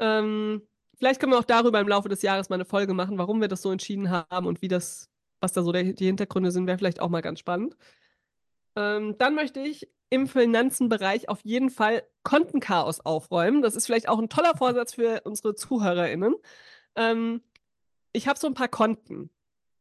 Ähm, 0.00 0.62
vielleicht 0.98 1.20
können 1.20 1.32
wir 1.32 1.38
auch 1.38 1.44
darüber 1.44 1.80
im 1.80 1.88
Laufe 1.88 2.08
des 2.08 2.22
Jahres 2.22 2.48
mal 2.48 2.56
eine 2.56 2.64
Folge 2.64 2.94
machen, 2.94 3.18
warum 3.18 3.40
wir 3.40 3.48
das 3.48 3.62
so 3.62 3.70
entschieden 3.70 4.10
haben 4.10 4.46
und 4.46 4.62
wie 4.62 4.68
das, 4.68 5.10
was 5.40 5.52
da 5.52 5.62
so 5.62 5.72
der, 5.72 5.84
die 5.84 6.06
Hintergründe 6.06 6.50
sind, 6.50 6.66
wäre 6.66 6.78
vielleicht 6.78 7.00
auch 7.00 7.08
mal 7.08 7.22
ganz 7.22 7.38
spannend. 7.40 7.76
Ähm, 8.76 9.16
dann 9.18 9.34
möchte 9.34 9.60
ich 9.60 9.88
im 10.10 10.26
Finanzenbereich 10.26 11.28
auf 11.28 11.40
jeden 11.44 11.70
Fall 11.70 12.02
Kontenchaos 12.22 13.00
aufräumen. 13.00 13.62
Das 13.62 13.76
ist 13.76 13.86
vielleicht 13.86 14.08
auch 14.08 14.18
ein 14.18 14.28
toller 14.28 14.56
Vorsatz 14.56 14.94
für 14.94 15.22
unsere 15.24 15.54
ZuhörerInnen. 15.54 16.34
Ähm, 16.96 17.42
ich 18.12 18.28
habe 18.28 18.38
so 18.38 18.46
ein 18.46 18.54
paar 18.54 18.68
Konten, 18.68 19.30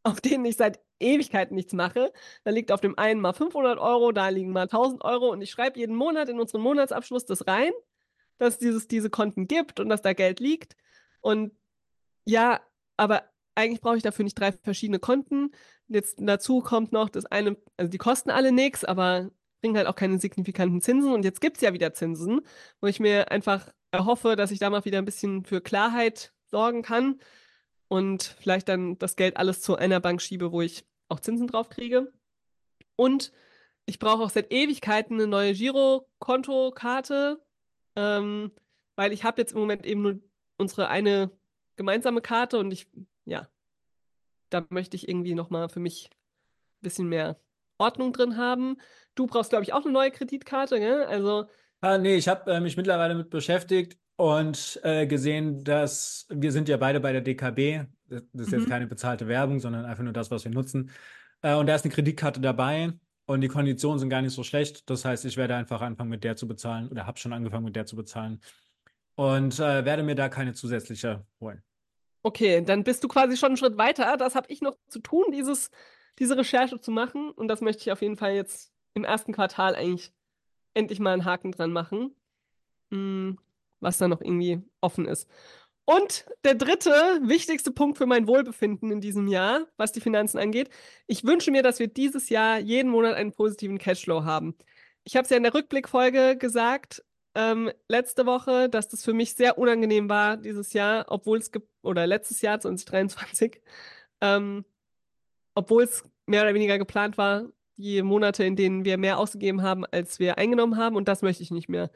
auf 0.04 0.22
denen 0.22 0.46
ich 0.46 0.58
seit 0.58 0.80
Ewigkeiten 1.00 1.56
nichts 1.56 1.74
mache. 1.74 2.12
Da 2.44 2.52
liegt 2.52 2.72
auf 2.72 2.82
dem 2.82 2.98
einen 2.98 3.22
mal 3.22 3.34
500 3.34 3.78
Euro, 3.80 4.12
da 4.12 4.30
liegen 4.30 4.52
mal 4.52 4.64
1000 4.64 5.04
Euro 5.04 5.32
und 5.32 5.42
ich 5.42 5.52
schreibe 5.52 5.80
jeden 5.80 5.96
Monat 5.96 6.30
in 6.30 6.40
unseren 6.40 6.62
Monatsabschluss 6.62 7.26
das 7.26 7.48
rein, 7.48 7.72
dass 8.38 8.56
es 8.56 8.60
dieses, 8.60 8.88
diese 8.88 9.10
Konten 9.10 9.48
gibt 9.48 9.80
und 9.80 9.90
dass 9.90 10.02
da 10.02 10.14
Geld 10.14 10.40
liegt. 10.40 10.76
Und 11.22 11.52
ja, 12.26 12.62
aber 12.98 13.24
eigentlich 13.56 13.82
brauche 13.82 13.98
ich 13.98 14.04
dafür 14.04 14.24
nicht 14.24 14.40
drei 14.40 14.52
verschiedene 14.52 15.00
Konten. 15.00 15.52
Jetzt 15.88 16.18
dazu 16.20 16.62
kommt 16.62 16.92
noch 16.92 17.10
das 17.10 17.26
eine, 17.26 17.58
also 17.78 17.90
die 17.90 17.98
kosten 17.98 18.30
alle 18.30 18.52
nichts, 18.52 18.84
aber 18.86 19.32
bringen 19.62 19.78
halt 19.78 19.88
auch 19.88 19.96
keine 19.96 20.20
signifikanten 20.20 20.82
Zinsen. 20.82 21.12
Und 21.14 21.24
jetzt 21.26 21.42
gibt 21.42 21.58
es 21.58 21.62
ja 21.62 21.74
wieder 21.74 21.94
Zinsen, 21.94 22.42
wo 22.82 22.88
ich 22.88 23.00
mir 23.00 23.32
einfach 23.32 23.72
erhoffe, 23.92 24.36
dass 24.36 24.52
ich 24.52 24.60
da 24.60 24.70
mal 24.70 24.86
wieder 24.86 25.00
ein 25.00 25.06
bisschen 25.06 25.46
für 25.46 25.62
Klarheit 25.62 26.34
sorgen 26.48 26.82
kann. 26.84 27.20
und 27.88 28.24
vielleicht 28.42 28.70
dann 28.70 28.98
das 29.00 29.16
Geld 29.16 29.38
alles 29.38 29.62
zu 29.62 29.76
einer 29.78 30.00
Bank 30.00 30.22
schiebe, 30.22 30.52
wo 30.52 30.62
ich 30.62 30.86
auch 31.10 31.20
Zinsen 31.20 31.48
drauf 31.48 31.70
kriege. 31.70 32.12
Und 32.96 33.32
ich 33.86 34.00
brauche 34.00 34.24
auch 34.24 34.30
seit 34.30 34.52
Ewigkeiten 34.54 35.16
eine 35.16 35.28
neue 35.28 35.54
Girokontokarte, 35.54 37.42
ähm, 37.98 38.52
weil 38.96 39.12
ich 39.12 39.24
habe 39.24 39.42
jetzt 39.42 39.54
im 39.54 39.60
Moment 39.60 39.86
eben 39.86 40.02
nur 40.04 40.20
unsere 40.58 40.88
eine 40.88 41.32
gemeinsame 41.76 42.22
Karte 42.22 42.60
und 42.60 42.72
ich, 42.72 42.88
ja, 43.26 43.48
da 44.50 44.66
möchte 44.70 44.96
ich 44.96 45.10
irgendwie 45.10 45.34
nochmal 45.34 45.68
für 45.68 45.80
mich 45.80 46.10
ein 46.12 46.84
bisschen 46.84 47.10
mehr 47.10 47.40
Ordnung 47.78 48.14
drin 48.14 48.38
haben. 48.38 48.78
Du 49.16 49.26
brauchst, 49.28 49.50
glaube 49.50 49.64
ich, 49.64 49.74
auch 49.74 49.84
eine 49.84 49.92
neue 49.92 50.12
Kreditkarte, 50.12 50.80
gell? 50.80 51.04
Also. 51.04 51.46
Ah, 51.82 51.98
nee, 51.98 52.16
ich 52.16 52.28
habe 52.28 52.52
äh, 52.52 52.60
mich 52.60 52.78
mittlerweile 52.78 53.16
mit 53.16 53.30
beschäftigt 53.30 53.98
und 54.16 54.80
äh, 54.84 55.06
gesehen, 55.08 55.64
dass 55.64 56.28
wir 56.30 56.52
sind 56.52 56.70
ja 56.70 56.78
beide 56.78 57.00
bei 57.00 57.12
der 57.12 57.22
DKB. 57.22 57.88
Das 58.06 58.22
ist 58.34 58.52
mhm. 58.52 58.60
jetzt 58.60 58.70
keine 58.70 58.88
bezahlte 58.88 59.28
Werbung, 59.28 59.60
sondern 59.60 59.86
einfach 59.86 60.04
nur 60.04 60.14
das, 60.14 60.32
was 60.32 60.44
wir 60.44 60.52
nutzen. 60.52 60.92
Äh, 61.42 61.56
und 61.56 61.68
da 61.68 61.76
ist 61.76 61.84
eine 61.84 61.94
Kreditkarte 61.94 62.42
dabei 62.42 62.94
und 63.28 63.42
die 63.42 63.48
Konditionen 63.48 64.00
sind 64.00 64.10
gar 64.10 64.22
nicht 64.22 64.34
so 64.34 64.44
schlecht. 64.44 64.90
Das 64.90 65.06
heißt, 65.06 65.26
ich 65.26 65.38
werde 65.38 65.56
einfach 65.56 65.82
anfangen, 65.82 66.10
mit 66.10 66.24
der 66.24 66.36
zu 66.36 66.48
bezahlen 66.48 66.90
oder 66.90 67.06
habe 67.06 67.20
schon 67.20 67.34
angefangen, 67.34 67.66
mit 67.66 67.76
der 67.76 67.86
zu 67.86 67.96
bezahlen 67.96 68.42
und 69.16 69.60
äh, 69.60 69.86
werde 69.86 70.02
mir 70.02 70.16
da 70.16 70.30
keine 70.30 70.54
zusätzliche 70.54 71.26
holen. 71.40 71.62
Okay, 72.24 72.62
dann 72.62 72.84
bist 72.84 73.04
du 73.04 73.08
quasi 73.08 73.38
schon 73.38 73.50
einen 73.50 73.58
Schritt 73.58 73.78
weiter. 73.78 74.18
Das 74.18 74.36
habe 74.36 74.48
ich 74.50 74.62
noch 74.62 74.76
zu 74.88 75.00
tun, 75.00 75.26
dieses, 75.32 75.70
diese 76.20 76.38
Recherche 76.38 76.80
zu 76.80 76.92
machen. 76.92 77.32
Und 77.32 77.48
das 77.48 77.62
möchte 77.62 77.82
ich 77.82 77.92
auf 77.92 78.02
jeden 78.02 78.18
Fall 78.18 78.34
jetzt 78.34 78.72
im 78.94 79.04
ersten 79.04 79.34
Quartal 79.34 79.76
eigentlich 79.76 80.12
endlich 80.74 81.00
mal 81.00 81.14
einen 81.14 81.26
Haken 81.26 81.52
dran 81.52 81.72
machen, 81.72 82.16
hm, 82.92 83.38
was 83.80 83.98
da 83.98 84.08
noch 84.08 84.22
irgendwie 84.22 84.62
offen 84.82 85.06
ist. 85.06 85.30
Und 85.90 86.26
der 86.44 86.56
dritte 86.56 86.92
wichtigste 87.24 87.72
Punkt 87.72 87.98
für 87.98 88.08
mein 88.08 88.28
Wohlbefinden 88.28 88.92
in 88.92 89.00
diesem 89.00 89.30
Jahr, 89.30 89.68
was 89.78 89.94
die 89.94 90.02
Finanzen 90.02 90.38
angeht. 90.38 90.70
Ich 91.08 91.24
wünsche 91.24 91.50
mir, 91.50 91.64
dass 91.64 91.80
wir 91.80 91.88
dieses 91.88 92.28
Jahr 92.28 92.60
jeden 92.60 92.92
Monat 92.92 93.16
einen 93.16 93.32
positiven 93.32 93.78
Cashflow 93.78 94.26
haben. 94.26 94.58
Ich 95.06 95.16
habe 95.16 95.24
es 95.24 95.30
ja 95.30 95.38
in 95.38 95.44
der 95.44 95.54
Rückblickfolge 95.54 96.36
gesagt, 96.38 97.06
ähm, 97.36 97.72
letzte 97.88 98.26
Woche, 98.26 98.68
dass 98.68 98.90
das 98.90 99.06
für 99.06 99.14
mich 99.14 99.36
sehr 99.36 99.58
unangenehm 99.58 100.10
war 100.10 100.36
dieses 100.36 100.74
Jahr, 100.74 101.06
obwohl 101.08 101.38
es 101.38 101.52
oder 101.84 102.06
letztes 102.06 102.42
Jahr 102.42 102.60
2023, 102.60 103.62
ähm, 104.20 104.66
obwohl 105.56 105.84
es 105.84 106.04
mehr 106.26 106.42
oder 106.42 106.54
weniger 106.54 106.78
geplant 106.78 107.18
war, 107.18 107.46
die 107.78 108.02
Monate, 108.02 108.44
in 108.44 108.58
denen 108.58 108.84
wir 108.84 108.98
mehr 108.98 109.20
ausgegeben 109.20 109.62
haben, 109.62 109.86
als 109.86 110.20
wir 110.20 110.38
eingenommen 110.38 110.76
haben. 110.76 110.98
Und 110.98 111.08
das 111.08 111.22
möchte 111.22 111.44
ich 111.44 111.52
nicht 111.52 111.70
mehr. 111.70 111.92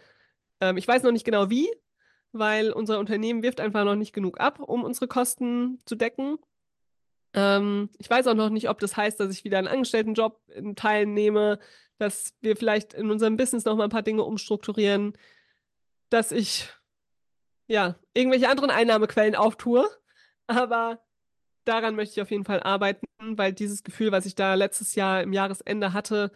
Ähm, 0.62 0.78
ich 0.78 0.88
weiß 0.88 1.04
noch 1.04 1.12
nicht 1.12 1.26
genau 1.26 1.50
wie, 1.50 1.70
weil 2.32 2.72
unser 2.72 3.00
Unternehmen 3.00 3.44
wirft 3.44 3.60
einfach 3.60 3.84
noch 3.84 3.96
nicht 3.96 4.14
genug 4.14 4.40
ab, 4.40 4.60
um 4.60 4.84
unsere 4.84 5.08
Kosten 5.08 5.82
zu 5.86 5.96
decken. 5.96 6.38
Ähm, 7.34 7.90
ich 7.98 8.10
weiß 8.10 8.28
auch 8.28 8.34
noch 8.36 8.50
nicht, 8.50 8.70
ob 8.70 8.80
das 8.80 8.98
heißt, 8.98 9.20
dass 9.20 9.32
ich 9.32 9.44
wieder 9.44 9.58
einen 9.58 9.68
Angestelltenjob 9.68 10.40
in 10.50 10.76
Teilen 10.76 11.14
nehme, 11.14 11.60
dass 11.98 12.34
wir 12.42 12.56
vielleicht 12.56 12.94
in 12.94 13.12
unserem 13.12 13.38
Business 13.38 13.66
noch 13.66 13.76
mal 13.76 13.86
ein 13.86 13.90
paar 13.90 14.02
Dinge 14.02 14.24
umstrukturieren, 14.24 15.14
dass 16.10 16.32
ich 16.32 16.70
ja 17.68 17.96
irgendwelche 18.14 18.50
anderen 18.50 18.70
Einnahmequellen 18.70 19.36
auftue. 19.36 19.88
Aber 20.48 21.02
daran 21.66 21.96
möchte 21.96 22.14
ich 22.14 22.22
auf 22.22 22.32
jeden 22.32 22.46
Fall 22.46 22.62
arbeiten, 22.62 23.06
weil 23.20 23.54
dieses 23.54 23.84
Gefühl, 23.84 24.12
was 24.12 24.26
ich 24.26 24.36
da 24.36 24.56
letztes 24.56 24.96
Jahr 24.96 25.22
im 25.22 25.34
Jahresende 25.34 25.94
hatte, 25.94 26.32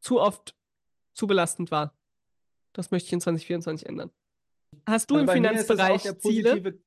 zu 0.00 0.20
oft 0.20 0.54
zu 1.14 1.26
belastend 1.26 1.70
war. 1.70 1.94
Das 2.72 2.90
möchte 2.90 3.06
ich 3.06 3.12
in 3.14 3.20
2024 3.20 3.88
ändern. 3.88 4.10
Hast 4.86 5.10
du 5.10 5.16
also 5.16 5.26
im 5.26 5.34
Finanzbereich 5.34 6.02
Ziele? 6.18 6.78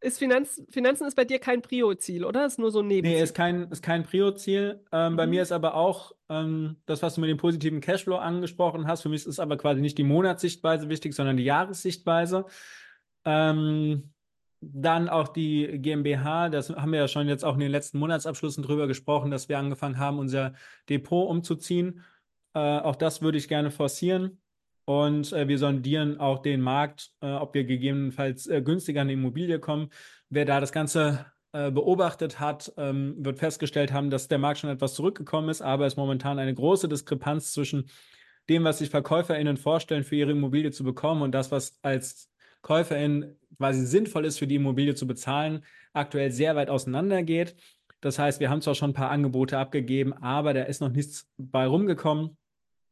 Ist 0.00 0.20
Finanz, 0.20 0.62
Finanzen 0.70 1.08
ist 1.08 1.16
bei 1.16 1.24
dir 1.24 1.40
kein 1.40 1.60
Prio-Ziel, 1.60 2.24
oder? 2.24 2.46
Ist 2.46 2.58
nur 2.58 2.70
so 2.70 2.80
ein 2.80 2.86
Nebenziel? 2.86 3.16
Nee, 3.16 3.22
ist 3.22 3.34
kein, 3.34 3.68
ist 3.68 3.82
kein 3.82 4.04
Prio-Ziel. 4.04 4.84
Ähm, 4.92 5.12
mhm. 5.12 5.16
Bei 5.16 5.26
mir 5.26 5.42
ist 5.42 5.50
aber 5.50 5.74
auch 5.74 6.12
ähm, 6.28 6.76
das, 6.86 7.02
was 7.02 7.16
du 7.16 7.20
mit 7.20 7.30
dem 7.30 7.36
positiven 7.36 7.80
Cashflow 7.80 8.16
angesprochen 8.16 8.86
hast. 8.86 9.02
Für 9.02 9.08
mich 9.08 9.26
ist 9.26 9.40
aber 9.40 9.56
quasi 9.56 9.80
nicht 9.80 9.98
die 9.98 10.04
Monatssichtweise 10.04 10.88
wichtig, 10.88 11.14
sondern 11.14 11.36
die 11.36 11.44
Jahressichtweise. 11.44 12.44
Ähm, 13.24 14.12
dann 14.60 15.08
auch 15.08 15.28
die 15.28 15.78
GmbH, 15.80 16.48
das 16.48 16.70
haben 16.70 16.92
wir 16.92 17.00
ja 17.00 17.08
schon 17.08 17.28
jetzt 17.28 17.44
auch 17.44 17.54
in 17.54 17.60
den 17.60 17.70
letzten 17.70 17.98
Monatsabschlüssen 17.98 18.62
drüber 18.62 18.86
gesprochen, 18.86 19.30
dass 19.30 19.48
wir 19.48 19.58
angefangen 19.58 19.98
haben, 19.98 20.18
unser 20.18 20.54
Depot 20.88 21.28
umzuziehen. 21.28 22.04
Äh, 22.54 22.58
auch 22.58 22.96
das 22.96 23.20
würde 23.20 23.38
ich 23.38 23.48
gerne 23.48 23.70
forcieren. 23.72 24.40
Und 24.88 25.34
äh, 25.34 25.46
wir 25.48 25.58
sondieren 25.58 26.18
auch 26.18 26.38
den 26.38 26.62
Markt, 26.62 27.10
äh, 27.20 27.30
ob 27.30 27.52
wir 27.52 27.64
gegebenenfalls 27.64 28.46
äh, 28.46 28.62
günstiger 28.62 29.02
an 29.02 29.08
die 29.08 29.14
Immobilie 29.14 29.58
kommen. 29.58 29.90
Wer 30.30 30.46
da 30.46 30.60
das 30.60 30.72
Ganze 30.72 31.26
äh, 31.52 31.70
beobachtet 31.70 32.40
hat, 32.40 32.72
ähm, 32.78 33.14
wird 33.18 33.38
festgestellt 33.38 33.92
haben, 33.92 34.08
dass 34.08 34.28
der 34.28 34.38
Markt 34.38 34.60
schon 34.60 34.70
etwas 34.70 34.94
zurückgekommen 34.94 35.50
ist, 35.50 35.60
aber 35.60 35.84
es 35.84 35.98
momentan 35.98 36.38
eine 36.38 36.54
große 36.54 36.88
Diskrepanz 36.88 37.52
zwischen 37.52 37.90
dem, 38.48 38.64
was 38.64 38.78
sich 38.78 38.88
VerkäuferInnen 38.88 39.58
vorstellen, 39.58 40.04
für 40.04 40.16
ihre 40.16 40.30
Immobilie 40.30 40.70
zu 40.70 40.84
bekommen 40.84 41.20
und 41.20 41.32
das, 41.32 41.50
was 41.52 41.78
als 41.82 42.30
KäuferInnen 42.62 43.36
quasi 43.58 43.84
sinnvoll 43.84 44.24
ist, 44.24 44.38
für 44.38 44.46
die 44.46 44.54
Immobilie 44.54 44.94
zu 44.94 45.06
bezahlen, 45.06 45.66
aktuell 45.92 46.30
sehr 46.30 46.56
weit 46.56 46.70
auseinander 46.70 47.22
geht. 47.22 47.56
Das 48.00 48.18
heißt, 48.18 48.40
wir 48.40 48.48
haben 48.48 48.62
zwar 48.62 48.74
schon 48.74 48.92
ein 48.92 48.94
paar 48.94 49.10
Angebote 49.10 49.58
abgegeben, 49.58 50.14
aber 50.14 50.54
da 50.54 50.62
ist 50.62 50.80
noch 50.80 50.88
nichts 50.88 51.30
bei 51.36 51.66
rumgekommen. 51.66 52.38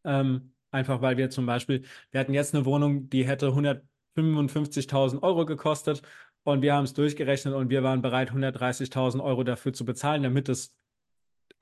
Ähm, 0.05 0.53
Einfach 0.77 1.01
weil 1.01 1.17
wir 1.17 1.31
zum 1.31 1.47
Beispiel, 1.47 1.85
wir 2.11 2.21
hatten 2.21 2.35
jetzt 2.35 2.55
eine 2.55 2.67
Wohnung, 2.67 3.09
die 3.09 3.27
hätte 3.27 3.49
155.000 3.49 5.23
Euro 5.23 5.47
gekostet 5.47 6.03
und 6.45 6.61
wir 6.61 6.75
haben 6.75 6.85
es 6.85 6.93
durchgerechnet 6.93 7.55
und 7.55 7.71
wir 7.71 7.83
waren 7.83 8.03
bereit, 8.03 8.31
130.000 8.31 9.23
Euro 9.25 9.43
dafür 9.43 9.73
zu 9.73 9.87
bezahlen, 9.87 10.23
damit 10.23 10.51
es 10.51 10.77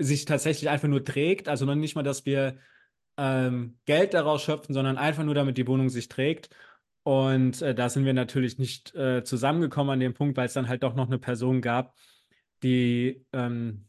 sich 0.00 0.24
tatsächlich 0.24 0.68
einfach 0.68 0.88
nur 0.88 1.04
trägt. 1.04 1.48
Also 1.48 1.64
noch 1.64 1.76
nicht 1.76 1.94
mal, 1.94 2.02
dass 2.02 2.26
wir 2.26 2.58
ähm, 3.16 3.78
Geld 3.84 4.14
daraus 4.14 4.42
schöpfen, 4.42 4.74
sondern 4.74 4.98
einfach 4.98 5.22
nur, 5.22 5.34
damit 5.34 5.58
die 5.58 5.68
Wohnung 5.68 5.90
sich 5.90 6.08
trägt. 6.08 6.50
Und 7.04 7.62
äh, 7.62 7.72
da 7.72 7.88
sind 7.88 8.04
wir 8.04 8.14
natürlich 8.14 8.58
nicht 8.58 8.96
äh, 8.96 9.22
zusammengekommen 9.22 9.92
an 9.92 10.00
dem 10.00 10.14
Punkt, 10.14 10.36
weil 10.36 10.46
es 10.46 10.54
dann 10.54 10.68
halt 10.68 10.82
doch 10.82 10.94
noch 10.94 11.06
eine 11.06 11.18
Person 11.20 11.60
gab, 11.60 11.94
die 12.64 13.24
ähm, 13.32 13.86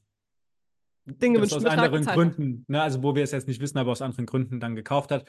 Dinge 1.05 1.39
das 1.39 1.53
aus 1.53 1.65
anderen 1.65 2.05
Gründen, 2.05 2.65
ne, 2.67 2.81
also 2.81 3.03
wo 3.03 3.15
wir 3.15 3.23
es 3.23 3.31
jetzt 3.31 3.47
nicht 3.47 3.61
wissen, 3.61 3.77
aber 3.77 3.91
aus 3.91 4.01
anderen 4.01 4.25
Gründen 4.25 4.59
dann 4.59 4.75
gekauft 4.75 5.11
hat. 5.11 5.27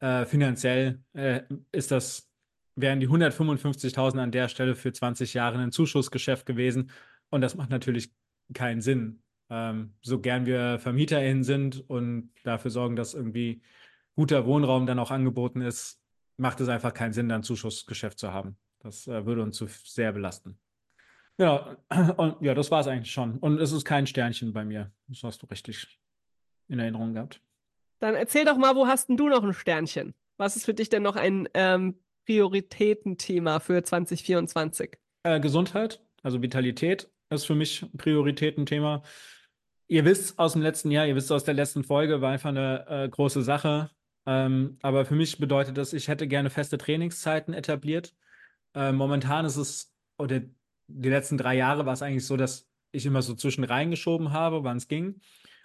Äh, 0.00 0.24
finanziell 0.24 1.00
äh, 1.12 1.42
ist 1.72 1.90
das, 1.90 2.30
wären 2.74 3.00
die 3.00 3.08
155.000 3.08 4.18
an 4.18 4.32
der 4.32 4.48
Stelle 4.48 4.74
für 4.74 4.92
20 4.92 5.34
Jahre 5.34 5.58
ein 5.58 5.72
Zuschussgeschäft 5.72 6.46
gewesen. 6.46 6.90
Und 7.28 7.42
das 7.42 7.54
macht 7.54 7.70
natürlich 7.70 8.10
keinen 8.54 8.80
Sinn. 8.80 9.22
Ähm, 9.50 9.94
so 10.00 10.20
gern 10.20 10.46
wir 10.46 10.78
VermieterInnen 10.78 11.44
sind 11.44 11.88
und 11.90 12.30
dafür 12.44 12.70
sorgen, 12.70 12.96
dass 12.96 13.14
irgendwie 13.14 13.62
guter 14.14 14.46
Wohnraum 14.46 14.86
dann 14.86 14.98
auch 14.98 15.10
angeboten 15.10 15.60
ist, 15.60 16.00
macht 16.36 16.60
es 16.60 16.68
einfach 16.68 16.94
keinen 16.94 17.12
Sinn, 17.12 17.28
dann 17.28 17.40
ein 17.40 17.44
Zuschussgeschäft 17.44 18.18
zu 18.18 18.32
haben. 18.32 18.56
Das 18.78 19.06
äh, 19.06 19.26
würde 19.26 19.42
uns 19.42 19.56
zu 19.56 19.66
sehr 19.84 20.12
belasten. 20.12 20.58
Ja, 21.40 21.74
und 22.18 22.36
ja, 22.42 22.54
das 22.54 22.70
war 22.70 22.80
es 22.80 22.86
eigentlich 22.86 23.10
schon. 23.10 23.38
Und 23.38 23.58
es 23.60 23.72
ist 23.72 23.84
kein 23.84 24.06
Sternchen 24.06 24.52
bei 24.52 24.64
mir. 24.64 24.92
Das 25.08 25.22
hast 25.22 25.42
du 25.42 25.46
richtig 25.46 25.98
in 26.68 26.78
Erinnerung 26.78 27.14
gehabt. 27.14 27.40
Dann 27.98 28.14
erzähl 28.14 28.44
doch 28.44 28.58
mal, 28.58 28.76
wo 28.76 28.86
hast 28.86 29.08
denn 29.08 29.16
du 29.16 29.28
noch 29.28 29.42
ein 29.42 29.54
Sternchen? 29.54 30.14
Was 30.36 30.56
ist 30.56 30.66
für 30.66 30.74
dich 30.74 30.90
denn 30.90 31.02
noch 31.02 31.16
ein 31.16 31.48
ähm, 31.54 31.98
Prioritätenthema 32.26 33.58
für 33.58 33.82
2024? 33.82 34.98
Äh, 35.22 35.40
Gesundheit, 35.40 36.02
also 36.22 36.40
Vitalität 36.40 37.10
ist 37.30 37.46
für 37.46 37.54
mich 37.54 37.82
ein 37.82 37.96
Prioritätenthema. 37.96 39.02
Ihr 39.88 40.04
wisst 40.04 40.38
aus 40.38 40.52
dem 40.52 40.62
letzten 40.62 40.90
Jahr, 40.90 41.06
ihr 41.06 41.16
wisst 41.16 41.32
aus 41.32 41.44
der 41.44 41.54
letzten 41.54 41.84
Folge, 41.84 42.20
war 42.20 42.32
einfach 42.32 42.50
eine 42.50 42.86
äh, 42.88 43.08
große 43.08 43.42
Sache. 43.42 43.90
Ähm, 44.26 44.78
aber 44.82 45.04
für 45.04 45.14
mich 45.14 45.38
bedeutet 45.38 45.76
das, 45.76 45.92
ich 45.92 46.08
hätte 46.08 46.28
gerne 46.28 46.50
feste 46.50 46.76
Trainingszeiten 46.76 47.54
etabliert. 47.54 48.14
Äh, 48.74 48.92
momentan 48.92 49.44
ist 49.44 49.56
es, 49.56 49.94
oder 50.18 50.40
die 50.92 51.08
letzten 51.08 51.38
drei 51.38 51.56
Jahre 51.56 51.86
war 51.86 51.92
es 51.92 52.02
eigentlich 52.02 52.26
so, 52.26 52.36
dass 52.36 52.68
ich 52.92 53.06
immer 53.06 53.22
so 53.22 53.34
zwischen 53.34 53.64
reingeschoben 53.64 54.32
habe, 54.32 54.64
wann 54.64 54.76
es 54.76 54.88
ging. 54.88 55.20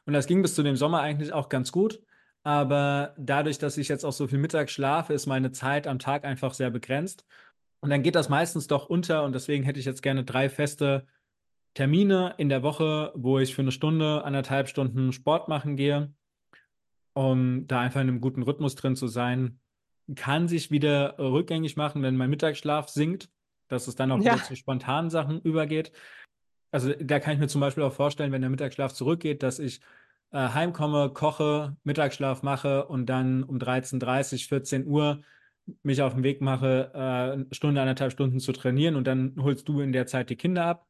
Und 0.05 0.13
das 0.13 0.27
ging 0.27 0.41
bis 0.41 0.55
zu 0.55 0.63
dem 0.63 0.75
Sommer 0.75 1.01
eigentlich 1.01 1.33
auch 1.33 1.49
ganz 1.49 1.71
gut. 1.71 2.01
Aber 2.43 3.15
dadurch, 3.17 3.57
dass 3.57 3.77
ich 3.77 3.87
jetzt 3.87 4.05
auch 4.05 4.13
so 4.13 4.27
viel 4.27 4.37
Mittag 4.37 4.69
schlafe, 4.69 5.13
ist 5.13 5.25
meine 5.25 5.51
Zeit 5.51 5.87
am 5.87 5.97
Tag 5.97 6.25
einfach 6.25 6.53
sehr 6.53 6.69
begrenzt. 6.69 7.25
Und 7.79 7.89
dann 7.89 8.03
geht 8.03 8.15
das 8.15 8.29
meistens 8.29 8.67
doch 8.67 8.87
unter. 8.87 9.23
Und 9.23 9.33
deswegen 9.33 9.63
hätte 9.63 9.79
ich 9.79 9.85
jetzt 9.85 10.03
gerne 10.03 10.23
drei 10.23 10.49
feste 10.49 11.07
Termine 11.73 12.35
in 12.37 12.49
der 12.49 12.61
Woche, 12.61 13.11
wo 13.15 13.39
ich 13.39 13.55
für 13.55 13.63
eine 13.63 13.71
Stunde, 13.71 14.23
anderthalb 14.23 14.69
Stunden 14.69 15.11
Sport 15.11 15.49
machen 15.49 15.75
gehe, 15.75 16.13
um 17.13 17.65
da 17.67 17.81
einfach 17.81 18.01
in 18.01 18.09
einem 18.09 18.21
guten 18.21 18.43
Rhythmus 18.43 18.75
drin 18.75 18.95
zu 18.95 19.07
sein. 19.07 19.59
Kann 20.15 20.47
sich 20.47 20.69
wieder 20.69 21.17
rückgängig 21.17 21.77
machen, 21.77 22.03
wenn 22.03 22.15
mein 22.15 22.29
Mittagsschlaf 22.29 22.89
sinkt 22.89 23.29
dass 23.67 23.87
es 23.87 23.95
dann 23.95 24.11
auch 24.11 24.19
ja. 24.19 24.35
wieder 24.35 24.43
zu 24.43 24.55
spontanen 24.55 25.09
Sachen 25.09 25.41
übergeht. 25.41 25.91
Also 26.71 26.93
da 26.93 27.19
kann 27.19 27.33
ich 27.33 27.39
mir 27.39 27.47
zum 27.47 27.61
Beispiel 27.61 27.83
auch 27.83 27.93
vorstellen, 27.93 28.31
wenn 28.31 28.41
der 28.41 28.49
Mittagsschlaf 28.49 28.93
zurückgeht, 28.93 29.43
dass 29.43 29.59
ich 29.59 29.79
äh, 30.31 30.49
heimkomme, 30.49 31.11
koche, 31.11 31.77
Mittagsschlaf 31.83 32.43
mache 32.43 32.85
und 32.87 33.05
dann 33.05 33.43
um 33.43 33.57
13.30, 33.57 34.47
14 34.47 34.85
Uhr 34.85 35.21
mich 35.83 36.01
auf 36.01 36.13
den 36.13 36.23
Weg 36.23 36.41
mache, 36.41 36.91
äh, 36.93 36.97
eine 36.97 37.47
Stunde, 37.51 37.81
anderthalb 37.81 38.11
Stunden 38.11 38.39
zu 38.39 38.51
trainieren 38.51 38.95
und 38.95 39.07
dann 39.07 39.35
holst 39.39 39.67
du 39.67 39.81
in 39.81 39.93
der 39.93 40.05
Zeit 40.05 40.29
die 40.29 40.35
Kinder 40.35 40.65
ab. 40.65 40.87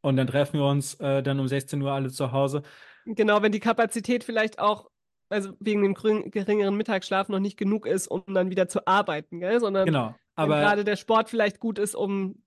Und 0.00 0.16
dann 0.16 0.28
treffen 0.28 0.60
wir 0.60 0.66
uns 0.66 0.94
äh, 1.00 1.22
dann 1.22 1.40
um 1.40 1.48
16 1.48 1.82
Uhr 1.82 1.90
alle 1.90 2.10
zu 2.10 2.30
Hause. 2.30 2.62
Genau, 3.04 3.42
wenn 3.42 3.52
die 3.52 3.60
Kapazität 3.60 4.22
vielleicht 4.22 4.58
auch, 4.58 4.90
also 5.28 5.52
wegen 5.58 5.82
dem 5.82 5.94
geringeren 6.30 6.76
Mittagsschlaf 6.76 7.28
noch 7.28 7.40
nicht 7.40 7.56
genug 7.56 7.86
ist, 7.86 8.06
um 8.06 8.22
dann 8.28 8.50
wieder 8.50 8.68
zu 8.68 8.86
arbeiten, 8.86 9.40
gell? 9.40 9.60
sondern 9.60 9.86
genau, 9.86 10.14
aber 10.38 10.60
gerade 10.60 10.84
der 10.84 10.96
Sport 10.96 11.28
vielleicht 11.28 11.58
gut 11.60 11.78
ist, 11.78 11.94
um 11.94 12.42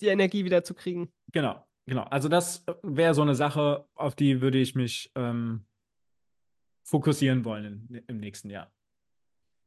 die 0.00 0.08
Energie 0.08 0.44
wieder 0.44 0.64
zu 0.64 0.74
kriegen. 0.74 1.10
Genau, 1.32 1.64
genau. 1.86 2.02
Also 2.04 2.28
das 2.28 2.64
wäre 2.82 3.14
so 3.14 3.22
eine 3.22 3.34
Sache, 3.34 3.86
auf 3.94 4.14
die 4.14 4.40
würde 4.40 4.58
ich 4.58 4.74
mich 4.74 5.10
ähm, 5.14 5.66
fokussieren 6.84 7.44
wollen 7.44 7.88
in, 7.90 8.02
im 8.06 8.18
nächsten 8.18 8.50
Jahr. 8.50 8.72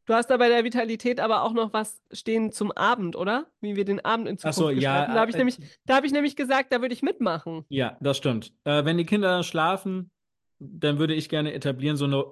Du 0.05 0.15
hast 0.15 0.27
da 0.27 0.37
bei 0.37 0.49
der 0.49 0.63
Vitalität 0.63 1.19
aber 1.19 1.43
auch 1.43 1.53
noch 1.53 1.73
was 1.73 2.01
stehen 2.11 2.51
zum 2.51 2.71
Abend, 2.71 3.15
oder? 3.15 3.47
Wie 3.61 3.75
wir 3.75 3.85
den 3.85 4.03
Abend 4.03 4.27
in 4.27 4.37
Zukunft 4.37 4.59
Ach 4.59 4.63
so, 4.63 4.69
ja, 4.69 5.05
Da 5.05 5.13
habe 5.13 5.29
ich, 5.29 5.35
äh, 5.35 5.37
nämlich, 5.37 5.59
da 5.85 5.95
hab 5.95 6.03
ich 6.03 6.11
nämlich 6.11 6.35
gesagt, 6.35 6.73
da 6.73 6.81
würde 6.81 6.93
ich 6.93 7.03
mitmachen. 7.03 7.65
Ja, 7.69 7.97
das 8.01 8.17
stimmt. 8.17 8.53
Äh, 8.63 8.83
wenn 8.83 8.97
die 8.97 9.05
Kinder 9.05 9.43
schlafen, 9.43 10.11
dann 10.59 10.99
würde 10.99 11.13
ich 11.13 11.29
gerne 11.29 11.53
etablieren, 11.53 11.97
so 11.97 12.05
eine 12.05 12.25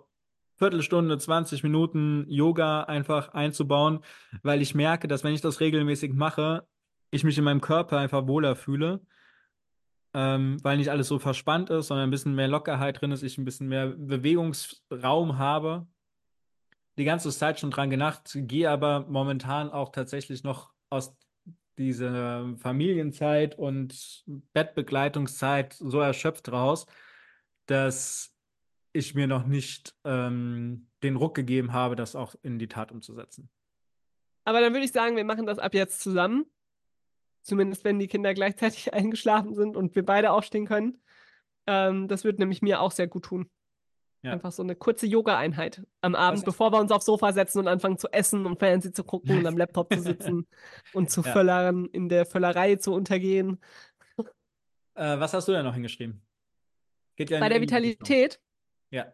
Viertelstunde, 0.59 1.17
20 1.17 1.63
Minuten 1.63 2.25
Yoga 2.27 2.83
einfach 2.83 3.29
einzubauen, 3.29 4.01
weil 4.43 4.61
ich 4.61 4.75
merke, 4.75 5.07
dass 5.07 5.23
wenn 5.23 5.33
ich 5.33 5.41
das 5.41 5.61
regelmäßig 5.61 6.13
mache, 6.13 6.67
ich 7.11 7.23
mich 7.23 7.37
in 7.37 7.45
meinem 7.45 7.61
Körper 7.61 7.97
einfach 7.97 8.27
wohler 8.27 8.55
fühle, 8.57 9.01
ähm, 10.13 10.57
weil 10.61 10.77
nicht 10.77 10.91
alles 10.91 11.07
so 11.07 11.17
verspannt 11.17 11.69
ist, 11.69 11.87
sondern 11.87 12.09
ein 12.09 12.11
bisschen 12.11 12.35
mehr 12.35 12.49
Lockerheit 12.49 12.99
drin 13.01 13.11
ist, 13.11 13.23
ich 13.23 13.37
ein 13.37 13.45
bisschen 13.45 13.69
mehr 13.69 13.87
Bewegungsraum 13.87 15.37
habe. 15.37 15.87
Die 16.97 17.05
ganze 17.05 17.29
Zeit 17.31 17.59
schon 17.59 17.71
dran 17.71 17.89
gedacht, 17.89 18.31
gehe 18.33 18.69
aber 18.69 19.05
momentan 19.07 19.71
auch 19.71 19.89
tatsächlich 19.93 20.43
noch 20.43 20.71
aus 20.89 21.15
dieser 21.77 22.57
Familienzeit 22.57 23.57
und 23.57 24.25
Bettbegleitungszeit 24.53 25.73
so 25.73 26.01
erschöpft 26.01 26.51
raus, 26.51 26.85
dass 27.65 28.28
ich 28.91 29.15
mir 29.15 29.27
noch 29.27 29.45
nicht 29.45 29.95
ähm, 30.03 30.87
den 31.03 31.15
Ruck 31.15 31.35
gegeben 31.35 31.73
habe, 31.73 31.95
das 31.95 32.15
auch 32.15 32.35
in 32.41 32.59
die 32.59 32.67
Tat 32.67 32.91
umzusetzen. 32.91 33.49
Aber 34.45 34.61
dann 34.61 34.73
würde 34.73 34.85
ich 34.85 34.91
sagen, 34.91 35.15
wir 35.15 35.25
machen 35.25 35.45
das 35.45 35.59
ab 35.59 35.73
jetzt 35.73 36.01
zusammen. 36.01 36.45
Zumindest 37.41 37.83
wenn 37.83 37.99
die 37.99 38.07
Kinder 38.07 38.33
gleichzeitig 38.33 38.93
eingeschlafen 38.93 39.53
sind 39.53 39.77
und 39.77 39.95
wir 39.95 40.05
beide 40.05 40.31
aufstehen 40.31 40.65
können. 40.65 40.97
Ähm, 41.67 42.07
das 42.07 42.23
wird 42.23 42.39
nämlich 42.39 42.61
mir 42.61 42.81
auch 42.81 42.91
sehr 42.91 43.07
gut 43.07 43.25
tun. 43.25 43.49
Ja. 44.21 44.33
Einfach 44.33 44.51
so 44.51 44.63
eine 44.63 44.75
kurze 44.75 45.05
Yoga-Einheit 45.05 45.85
am 46.01 46.13
Abend, 46.13 46.43
bevor 46.43 46.73
wir 46.73 46.79
uns 46.79 46.91
aufs 46.91 47.05
Sofa 47.05 47.31
setzen 47.31 47.59
und 47.59 47.67
anfangen 47.69 47.97
zu 47.97 48.09
essen 48.11 48.45
und 48.45 48.59
Fernsehen 48.59 48.93
zu 48.93 49.05
gucken 49.05 49.37
und 49.37 49.45
am 49.45 49.55
Laptop 49.57 49.93
zu 49.93 50.01
sitzen 50.01 50.45
und 50.93 51.09
zu 51.09 51.21
ja. 51.21 51.31
völlern, 51.31 51.85
in 51.85 52.09
der 52.09 52.25
Völlerei 52.25 52.75
zu 52.75 52.93
untergehen. 52.93 53.59
Äh, 54.95 55.19
was 55.19 55.33
hast 55.33 55.47
du 55.47 55.53
denn 55.53 55.63
noch 55.63 55.73
hingeschrieben? 55.73 56.21
Ja 57.17 57.39
Bei 57.39 57.47
der 57.47 57.61
Vitalität? 57.61 58.41
Ja. 58.91 59.13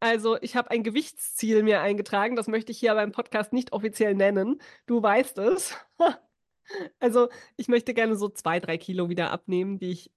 Also, 0.00 0.36
ich 0.40 0.56
habe 0.56 0.70
ein 0.70 0.82
Gewichtsziel 0.82 1.62
mir 1.62 1.80
eingetragen. 1.80 2.34
Das 2.34 2.48
möchte 2.48 2.72
ich 2.72 2.78
hier 2.78 2.94
beim 2.94 3.12
Podcast 3.12 3.52
nicht 3.52 3.72
offiziell 3.72 4.14
nennen. 4.14 4.60
Du 4.86 5.02
weißt 5.02 5.38
es. 5.38 5.76
Also, 7.00 7.28
ich 7.56 7.66
möchte 7.66 7.92
gerne 7.92 8.14
so 8.14 8.28
zwei, 8.28 8.60
drei 8.60 8.78
Kilo 8.78 9.08
wieder 9.08 9.32
abnehmen, 9.32 9.78
die 9.78 9.90
ich 9.90 10.12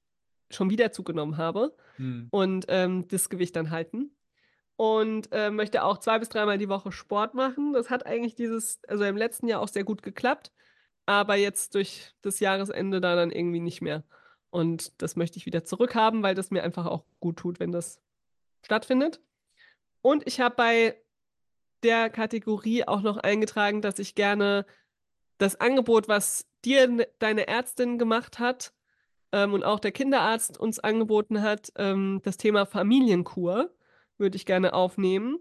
schon 0.51 0.70
wieder 0.70 0.92
zugenommen 0.92 1.38
habe 1.38 1.75
hm. 1.98 2.27
und 2.30 2.65
ähm, 2.70 3.08
das 3.08 3.30
Gewicht 3.30 3.56
dann 3.56 3.72
halten. 3.72 4.15
Und 4.77 5.30
äh, 5.32 5.50
möchte 5.51 5.84
auch 5.84 5.98
zwei 5.98 6.20
bis 6.20 6.30
dreimal 6.30 6.58
die 6.58 6.70
Woche 6.70 6.92
Sport 6.92 7.34
machen. 7.34 7.74
Das 7.74 7.89
hat 7.89 8.06
eigentlich 8.06 8.36
dieses, 8.36 8.80
also 8.88 9.04
im 9.06 9.17
letzten 9.17 9.48
Jahr 9.48 9.62
auch 9.62 9.67
sehr 9.67 9.84
gut 9.84 10.04
geklappt, 10.04 10.52
aber 11.06 11.36
jetzt 11.36 11.76
durch 11.76 12.13
das 12.21 12.39
Jahresende 12.39 13.02
da 13.02 13.15
dann 13.15 13.32
irgendwie 13.32 13.60
nicht 13.60 13.82
mehr. 13.82 14.04
Und 14.50 15.02
das 15.02 15.15
möchte 15.15 15.38
ich 15.38 15.45
wieder 15.45 15.63
zurückhaben, 15.63 16.24
weil 16.24 16.36
das 16.36 16.52
mir 16.52 16.63
einfach 16.63 16.86
auch 16.86 17.06
gut 17.19 17.38
tut, 17.38 17.60
wenn 17.60 17.71
das 17.71 18.02
stattfindet. 18.65 19.21
Und 20.01 20.28
ich 20.28 20.39
habe 20.39 20.56
bei 20.56 21.01
der 21.84 22.10
Kategorie 22.10 22.84
auch 22.86 23.01
noch 23.01 23.17
eingetragen, 23.17 23.82
dass 23.82 23.99
ich 23.99 24.15
gerne 24.15 24.65
das 25.38 25.60
Angebot, 25.60 26.08
was 26.08 26.45
dir 26.63 27.08
deine 27.19 27.47
Ärztin 27.47 27.97
gemacht 27.97 28.39
hat 28.39 28.73
ähm, 29.32 29.54
und 29.54 29.63
auch 29.63 29.80
der 29.80 29.91
Kinderarzt 29.91 30.60
uns 30.60 30.80
angeboten 30.80 31.41
hat, 31.41 31.71
ähm, 31.78 32.21
das 32.23 32.38
Thema 32.38 32.65
Familienkur, 32.65 33.71
würde 34.17 34.36
ich 34.36 34.45
gerne 34.45 34.73
aufnehmen. 34.73 35.39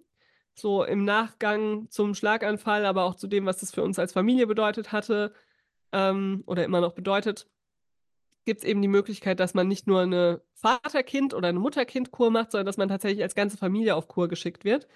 So 0.55 0.85
im 0.85 1.05
Nachgang 1.05 1.91
zum 1.91 2.15
Schlaganfall, 2.15 2.87
aber 2.87 3.05
auch 3.05 3.15
zu 3.17 3.27
dem, 3.27 3.47
was 3.47 3.59
das 3.59 3.73
für 3.73 3.83
uns 3.83 3.99
als 3.99 4.13
Familie 4.13 4.47
bedeutet 4.47 4.93
hatte 4.93 5.33
ähm, 5.93 6.43
oder 6.47 6.65
immer 6.65 6.81
noch 6.81 6.93
bedeutet, 6.93 7.49
gibt 8.45 8.61
es 8.61 8.65
eben 8.65 8.83
die 8.83 8.89
Möglichkeit, 8.89 9.41
dass 9.41 9.55
man 9.55 9.69
nicht 9.69 9.87
nur 9.87 10.01
eine 10.01 10.43
Vater-Kind- 10.55 11.35
oder 11.35 11.49
eine 11.49 11.61
Mutter-Kind-Kur 11.61 12.31
macht, 12.31 12.51
sondern 12.53 12.67
dass 12.67 12.77
man 12.77 12.89
tatsächlich 12.89 13.23
als 13.23 13.35
ganze 13.35 13.57
Familie 13.57 13.95
auf 13.97 14.09
Kur 14.09 14.29
geschickt 14.29 14.65
wird. 14.65 14.87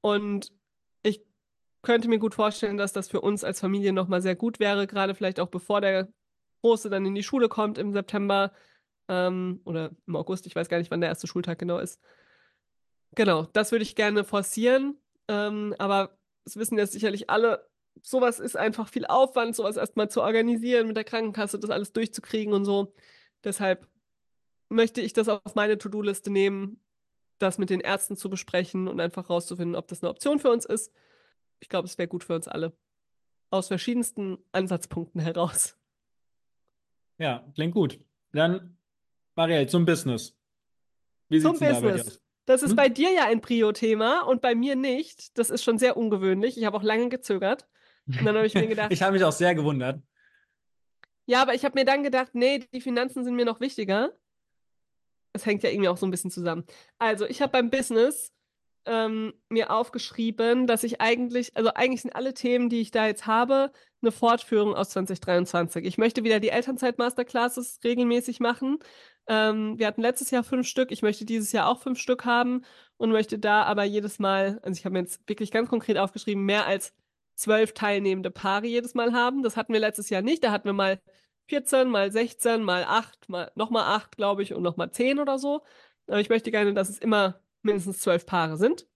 Und 0.00 0.52
ich 1.02 1.24
könnte 1.82 2.08
mir 2.08 2.18
gut 2.18 2.34
vorstellen, 2.34 2.76
dass 2.76 2.92
das 2.92 3.08
für 3.08 3.20
uns 3.20 3.44
als 3.44 3.60
Familie 3.60 3.92
nochmal 3.92 4.22
sehr 4.22 4.36
gut 4.36 4.60
wäre, 4.60 4.86
gerade 4.86 5.14
vielleicht 5.14 5.40
auch 5.40 5.48
bevor 5.48 5.80
der 5.80 6.08
Große 6.62 6.90
dann 6.90 7.06
in 7.06 7.14
die 7.14 7.22
Schule 7.22 7.48
kommt 7.48 7.78
im 7.78 7.92
September 7.92 8.52
ähm, 9.08 9.60
oder 9.64 9.90
im 10.06 10.16
August. 10.16 10.46
Ich 10.46 10.54
weiß 10.54 10.68
gar 10.68 10.78
nicht, 10.78 10.90
wann 10.90 11.00
der 11.00 11.10
erste 11.10 11.26
Schultag 11.26 11.58
genau 11.58 11.78
ist. 11.78 12.00
Genau, 13.14 13.44
das 13.52 13.72
würde 13.72 13.82
ich 13.82 13.96
gerne 13.96 14.24
forcieren. 14.24 14.98
Ähm, 15.28 15.74
aber 15.78 16.18
es 16.44 16.56
wissen 16.56 16.78
ja 16.78 16.86
sicherlich 16.86 17.30
alle, 17.30 17.69
sowas 18.02 18.40
ist 18.40 18.56
einfach 18.56 18.88
viel 18.88 19.06
Aufwand, 19.06 19.56
sowas 19.56 19.76
erstmal 19.76 20.10
zu 20.10 20.22
organisieren, 20.22 20.86
mit 20.86 20.96
der 20.96 21.04
Krankenkasse 21.04 21.58
das 21.58 21.70
alles 21.70 21.92
durchzukriegen 21.92 22.52
und 22.54 22.64
so. 22.64 22.94
Deshalb 23.44 23.86
möchte 24.68 25.00
ich 25.00 25.12
das 25.12 25.28
auf 25.28 25.54
meine 25.54 25.78
To-Do-Liste 25.78 26.30
nehmen, 26.30 26.80
das 27.38 27.58
mit 27.58 27.70
den 27.70 27.80
Ärzten 27.80 28.16
zu 28.16 28.30
besprechen 28.30 28.88
und 28.88 29.00
einfach 29.00 29.30
rauszufinden, 29.30 29.76
ob 29.76 29.88
das 29.88 30.02
eine 30.02 30.10
Option 30.10 30.38
für 30.38 30.50
uns 30.50 30.64
ist 30.64 30.92
ich 31.60 31.68
glaube, 31.68 31.86
es 31.86 31.96
wäre 31.98 32.08
gut 32.08 32.24
für 32.24 32.34
uns 32.34 32.48
alle. 32.48 32.72
Aus 33.50 33.68
verschiedensten 33.68 34.38
Ansatzpunkten 34.52 35.20
heraus. 35.20 35.76
Ja, 37.18 37.46
klingt 37.54 37.74
gut. 37.74 38.00
Dann, 38.32 38.76
Marielle, 39.36 39.66
zum 39.66 39.84
Business. 39.84 40.36
Wie 41.28 41.40
zum 41.40 41.58
Business. 41.58 42.22
Das 42.46 42.62
ist 42.62 42.70
hm? 42.70 42.76
bei 42.76 42.88
dir 42.88 43.12
ja 43.12 43.26
ein 43.26 43.40
Prio-Thema 43.40 44.22
und 44.22 44.40
bei 44.40 44.54
mir 44.54 44.74
nicht. 44.74 45.38
Das 45.38 45.50
ist 45.50 45.62
schon 45.62 45.78
sehr 45.78 45.96
ungewöhnlich. 45.96 46.56
Ich 46.56 46.64
habe 46.64 46.76
auch 46.76 46.82
lange 46.82 47.08
gezögert. 47.08 47.68
Und 48.18 48.24
dann 48.24 48.36
habe 48.36 48.46
ich 48.46 48.54
mir 48.54 48.66
gedacht. 48.68 48.92
ich 48.92 49.02
habe 49.02 49.12
mich 49.12 49.24
auch 49.24 49.32
sehr 49.32 49.54
gewundert. 49.54 50.00
Ja, 51.26 51.42
aber 51.42 51.54
ich 51.54 51.64
habe 51.64 51.78
mir 51.78 51.84
dann 51.84 52.02
gedacht, 52.02 52.30
nee, 52.34 52.64
die 52.72 52.80
Finanzen 52.80 53.24
sind 53.24 53.36
mir 53.36 53.44
noch 53.44 53.60
wichtiger. 53.60 54.12
Es 55.32 55.46
hängt 55.46 55.62
ja 55.62 55.70
irgendwie 55.70 55.88
auch 55.88 55.96
so 55.96 56.06
ein 56.06 56.10
bisschen 56.10 56.30
zusammen. 56.30 56.64
Also, 56.98 57.24
ich 57.26 57.40
habe 57.40 57.52
beim 57.52 57.70
Business 57.70 58.32
ähm, 58.86 59.34
mir 59.48 59.70
aufgeschrieben, 59.70 60.66
dass 60.66 60.82
ich 60.82 61.00
eigentlich, 61.00 61.56
also 61.56 61.70
eigentlich 61.74 62.02
sind 62.02 62.16
alle 62.16 62.34
Themen, 62.34 62.68
die 62.68 62.80
ich 62.80 62.90
da 62.90 63.06
jetzt 63.06 63.26
habe, 63.26 63.72
eine 64.02 64.10
Fortführung 64.12 64.74
aus 64.74 64.90
2023. 64.90 65.84
Ich 65.84 65.98
möchte 65.98 66.24
wieder 66.24 66.40
die 66.40 66.48
Elternzeit-Masterclasses 66.48 67.80
regelmäßig 67.84 68.40
machen. 68.40 68.78
Ähm, 69.28 69.78
wir 69.78 69.86
hatten 69.86 70.00
letztes 70.00 70.30
Jahr 70.30 70.42
fünf 70.42 70.66
Stück. 70.66 70.90
Ich 70.90 71.02
möchte 71.02 71.24
dieses 71.24 71.52
Jahr 71.52 71.68
auch 71.68 71.80
fünf 71.80 71.98
Stück 71.98 72.24
haben 72.24 72.64
und 72.96 73.12
möchte 73.12 73.38
da 73.38 73.62
aber 73.64 73.84
jedes 73.84 74.18
Mal, 74.18 74.58
also 74.62 74.78
ich 74.78 74.84
habe 74.84 74.94
mir 74.94 75.00
jetzt 75.00 75.28
wirklich 75.28 75.50
ganz 75.50 75.68
konkret 75.68 75.98
aufgeschrieben, 75.98 76.44
mehr 76.44 76.66
als 76.66 76.94
zwölf 77.40 77.72
teilnehmende 77.72 78.30
Paare 78.30 78.66
jedes 78.66 78.94
Mal 78.94 79.12
haben. 79.12 79.42
Das 79.42 79.56
hatten 79.56 79.72
wir 79.72 79.80
letztes 79.80 80.10
Jahr 80.10 80.22
nicht. 80.22 80.44
Da 80.44 80.52
hatten 80.52 80.66
wir 80.66 80.74
mal 80.74 81.00
14, 81.48 81.88
mal 81.88 82.12
16, 82.12 82.62
mal 82.62 82.84
8, 82.84 83.28
mal 83.28 83.50
nochmal 83.54 83.84
8, 83.84 84.16
glaube 84.16 84.42
ich, 84.42 84.52
und 84.54 84.62
nochmal 84.62 84.90
10 84.92 85.18
oder 85.18 85.38
so. 85.38 85.62
Aber 86.06 86.20
ich 86.20 86.28
möchte 86.28 86.50
gerne, 86.50 86.74
dass 86.74 86.90
es 86.90 86.98
immer 86.98 87.40
mindestens 87.62 88.00
zwölf 88.00 88.26
Paare 88.26 88.58
sind. 88.58 88.86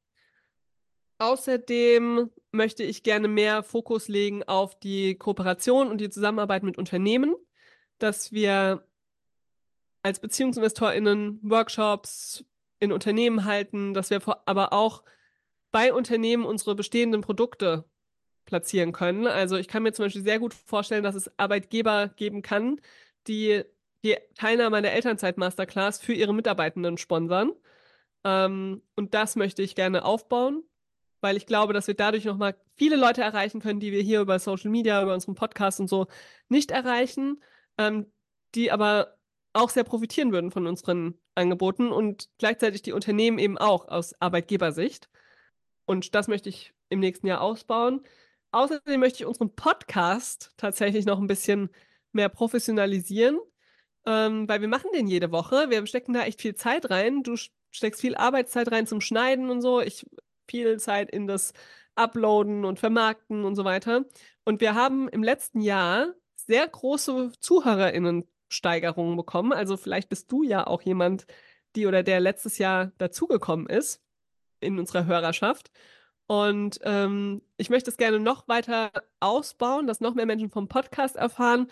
Außerdem 1.18 2.30
möchte 2.52 2.82
ich 2.82 3.02
gerne 3.02 3.28
mehr 3.28 3.62
Fokus 3.62 4.08
legen 4.08 4.42
auf 4.42 4.78
die 4.78 5.16
Kooperation 5.16 5.88
und 5.88 5.98
die 5.98 6.10
Zusammenarbeit 6.10 6.64
mit 6.64 6.76
Unternehmen, 6.76 7.34
dass 7.98 8.32
wir 8.32 8.86
als 10.02 10.20
BeziehungsinvestorInnen 10.20 11.40
Workshops 11.42 12.44
in 12.78 12.92
Unternehmen 12.92 13.46
halten, 13.46 13.94
dass 13.94 14.10
wir 14.10 14.20
aber 14.44 14.74
auch 14.74 15.02
bei 15.70 15.94
Unternehmen 15.94 16.44
unsere 16.44 16.74
bestehenden 16.74 17.22
Produkte 17.22 17.88
platzieren 18.46 18.92
können. 18.92 19.26
Also 19.26 19.56
ich 19.56 19.68
kann 19.68 19.82
mir 19.82 19.92
zum 19.92 20.06
Beispiel 20.06 20.22
sehr 20.22 20.38
gut 20.38 20.54
vorstellen, 20.54 21.04
dass 21.04 21.14
es 21.14 21.30
Arbeitgeber 21.38 22.08
geben 22.16 22.42
kann, 22.42 22.80
die 23.26 23.64
die 24.04 24.16
Teilnahme 24.34 24.76
an 24.76 24.82
der 24.82 24.94
Elternzeit-Masterclass 24.94 25.98
für 26.00 26.12
ihre 26.12 26.34
Mitarbeitenden 26.34 26.98
sponsern 26.98 27.52
ähm, 28.24 28.82
und 28.96 29.14
das 29.14 29.36
möchte 29.36 29.62
ich 29.62 29.74
gerne 29.74 30.04
aufbauen, 30.04 30.64
weil 31.20 31.36
ich 31.36 31.46
glaube, 31.46 31.72
dass 31.72 31.86
wir 31.86 31.94
dadurch 31.94 32.24
nochmal 32.24 32.56
viele 32.76 32.96
Leute 32.96 33.22
erreichen 33.22 33.60
können, 33.60 33.80
die 33.80 33.92
wir 33.92 34.02
hier 34.02 34.20
über 34.20 34.38
Social 34.38 34.70
Media, 34.70 35.02
über 35.02 35.14
unseren 35.14 35.34
Podcast 35.34 35.80
und 35.80 35.88
so 35.88 36.06
nicht 36.48 36.70
erreichen, 36.70 37.42
ähm, 37.78 38.06
die 38.54 38.72
aber 38.72 39.16
auch 39.52 39.70
sehr 39.70 39.84
profitieren 39.84 40.32
würden 40.32 40.50
von 40.50 40.66
unseren 40.66 41.18
Angeboten 41.34 41.92
und 41.92 42.28
gleichzeitig 42.38 42.82
die 42.82 42.92
Unternehmen 42.92 43.38
eben 43.38 43.58
auch 43.58 43.88
aus 43.88 44.20
Arbeitgebersicht. 44.20 45.08
Und 45.86 46.14
das 46.14 46.28
möchte 46.28 46.48
ich 46.48 46.72
im 46.88 47.00
nächsten 47.00 47.26
Jahr 47.26 47.40
ausbauen. 47.40 48.00
Außerdem 48.54 49.00
möchte 49.00 49.22
ich 49.22 49.26
unseren 49.26 49.54
Podcast 49.54 50.52
tatsächlich 50.56 51.06
noch 51.06 51.18
ein 51.18 51.26
bisschen 51.26 51.70
mehr 52.12 52.28
professionalisieren, 52.28 53.38
ähm, 54.06 54.48
weil 54.48 54.60
wir 54.60 54.68
machen 54.68 54.90
den 54.94 55.06
jede 55.06 55.32
Woche. 55.32 55.70
Wir 55.70 55.86
stecken 55.86 56.12
da 56.12 56.22
echt 56.22 56.40
viel 56.40 56.54
Zeit 56.54 56.90
rein. 56.90 57.22
Du 57.22 57.36
steckst 57.70 58.00
viel 58.00 58.14
Arbeitszeit 58.14 58.70
rein 58.70 58.86
zum 58.86 59.00
Schneiden 59.00 59.50
und 59.50 59.60
so. 59.60 59.80
Ich 59.80 60.06
viel 60.48 60.78
Zeit 60.78 61.10
in 61.10 61.26
das 61.26 61.52
Uploaden 61.96 62.64
und 62.64 62.78
Vermarkten 62.78 63.44
und 63.44 63.54
so 63.56 63.64
weiter. 63.64 64.04
Und 64.44 64.60
wir 64.60 64.74
haben 64.74 65.08
im 65.08 65.22
letzten 65.22 65.60
Jahr 65.60 66.14
sehr 66.36 66.66
große 66.68 67.32
ZuhörerInnen-Steigerungen 67.40 69.16
bekommen. 69.16 69.52
Also 69.52 69.76
vielleicht 69.76 70.08
bist 70.08 70.30
du 70.30 70.42
ja 70.42 70.66
auch 70.66 70.82
jemand, 70.82 71.26
die 71.76 71.86
oder 71.86 72.02
der 72.02 72.20
letztes 72.20 72.58
Jahr 72.58 72.92
dazugekommen 72.98 73.66
ist 73.66 74.02
in 74.60 74.78
unserer 74.78 75.06
Hörerschaft. 75.06 75.70
Und 76.26 76.78
ähm, 76.82 77.42
ich 77.56 77.70
möchte 77.70 77.90
es 77.90 77.96
gerne 77.96 78.18
noch 78.18 78.48
weiter 78.48 78.90
ausbauen, 79.20 79.86
dass 79.86 80.00
noch 80.00 80.14
mehr 80.14 80.26
Menschen 80.26 80.50
vom 80.50 80.68
Podcast 80.68 81.16
erfahren. 81.16 81.68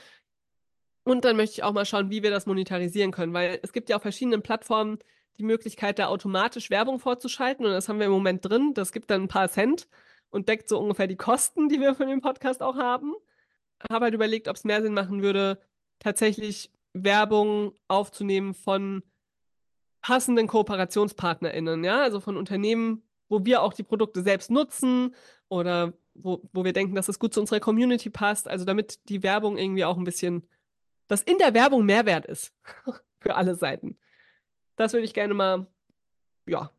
Und 1.05 1.25
dann 1.25 1.37
möchte 1.37 1.55
ich 1.55 1.63
auch 1.63 1.73
mal 1.73 1.87
schauen, 1.87 2.11
wie 2.11 2.23
wir 2.23 2.31
das 2.31 2.47
monetarisieren 2.47 3.13
können, 3.13 3.33
weil 3.33 3.59
es 3.63 3.73
gibt 3.73 3.89
ja 3.89 3.97
auf 3.97 4.03
verschiedenen 4.03 4.43
Plattformen 4.43 4.99
die 5.39 5.45
Möglichkeit, 5.45 5.99
da 5.99 6.07
automatisch 6.07 6.71
Werbung 6.71 6.99
vorzuschalten. 6.99 7.65
Und 7.65 7.73
das 7.73 7.89
haben 7.89 7.99
wir 7.99 8.07
im 8.07 8.13
Moment 8.13 8.45
drin. 8.45 8.75
Das 8.75 8.93
gibt 8.93 9.11
dann 9.11 9.23
ein 9.23 9.29
paar 9.29 9.49
Cent 9.49 9.89
und 10.31 10.49
deckt 10.49 10.69
so 10.69 10.79
ungefähr 10.79 11.07
die 11.07 11.17
Kosten, 11.17 11.69
die 11.69 11.81
wir 11.81 11.95
von 11.95 12.09
dem 12.09 12.21
Podcast 12.21 12.63
auch 12.63 12.77
haben. 12.77 13.15
Habe 13.91 14.07
halt 14.07 14.15
überlegt, 14.15 14.49
ob 14.49 14.57
es 14.57 14.65
mehr 14.65 14.83
Sinn 14.83 14.95
machen 14.95 15.23
würde, 15.23 15.61
tatsächlich 15.99 16.71
Werbung 16.93 17.75
aufzunehmen 17.89 18.55
von 18.55 19.03
passenden 20.03 20.47
KooperationspartnerInnen, 20.47 21.85
ja, 21.85 22.03
also 22.03 22.21
von 22.21 22.37
Unternehmen, 22.37 23.03
wo 23.33 23.47
wir 23.47 23.63
auch 23.63 23.73
die 23.73 23.83
Produkte 23.83 24.23
selbst 24.23 24.51
nutzen 24.51 25.15
oder 25.49 25.95
wo, 26.13 26.43
wo 26.53 26.65
wir 26.65 26.75
denken, 26.75 26.95
dass 26.95 27.09
es 27.09 27.19
gut 27.19 27.33
zu 27.33 27.41
unserer 27.41 27.61
Community 27.61 28.11
passt. 28.11 28.47
Also 28.47 28.67
damit 28.67 29.09
die 29.09 29.23
Werbung 29.23 29.57
irgendwie 29.57 29.87
auch 29.87 29.97
ein 29.97 30.05
bisschen, 30.05 30.47
dass 31.09 31.23
in 31.23 31.39
der 31.39 31.55
Werbung 31.55 31.87
Mehrwert 31.87 32.27
ist 32.27 32.53
für 33.21 33.35
alle 33.35 33.55
Seiten. 33.55 33.99
Das 34.77 34.93
würde 34.93 35.07
ich 35.07 35.15
gerne 35.15 35.33
mal, 35.33 35.67
ja, 36.47 36.71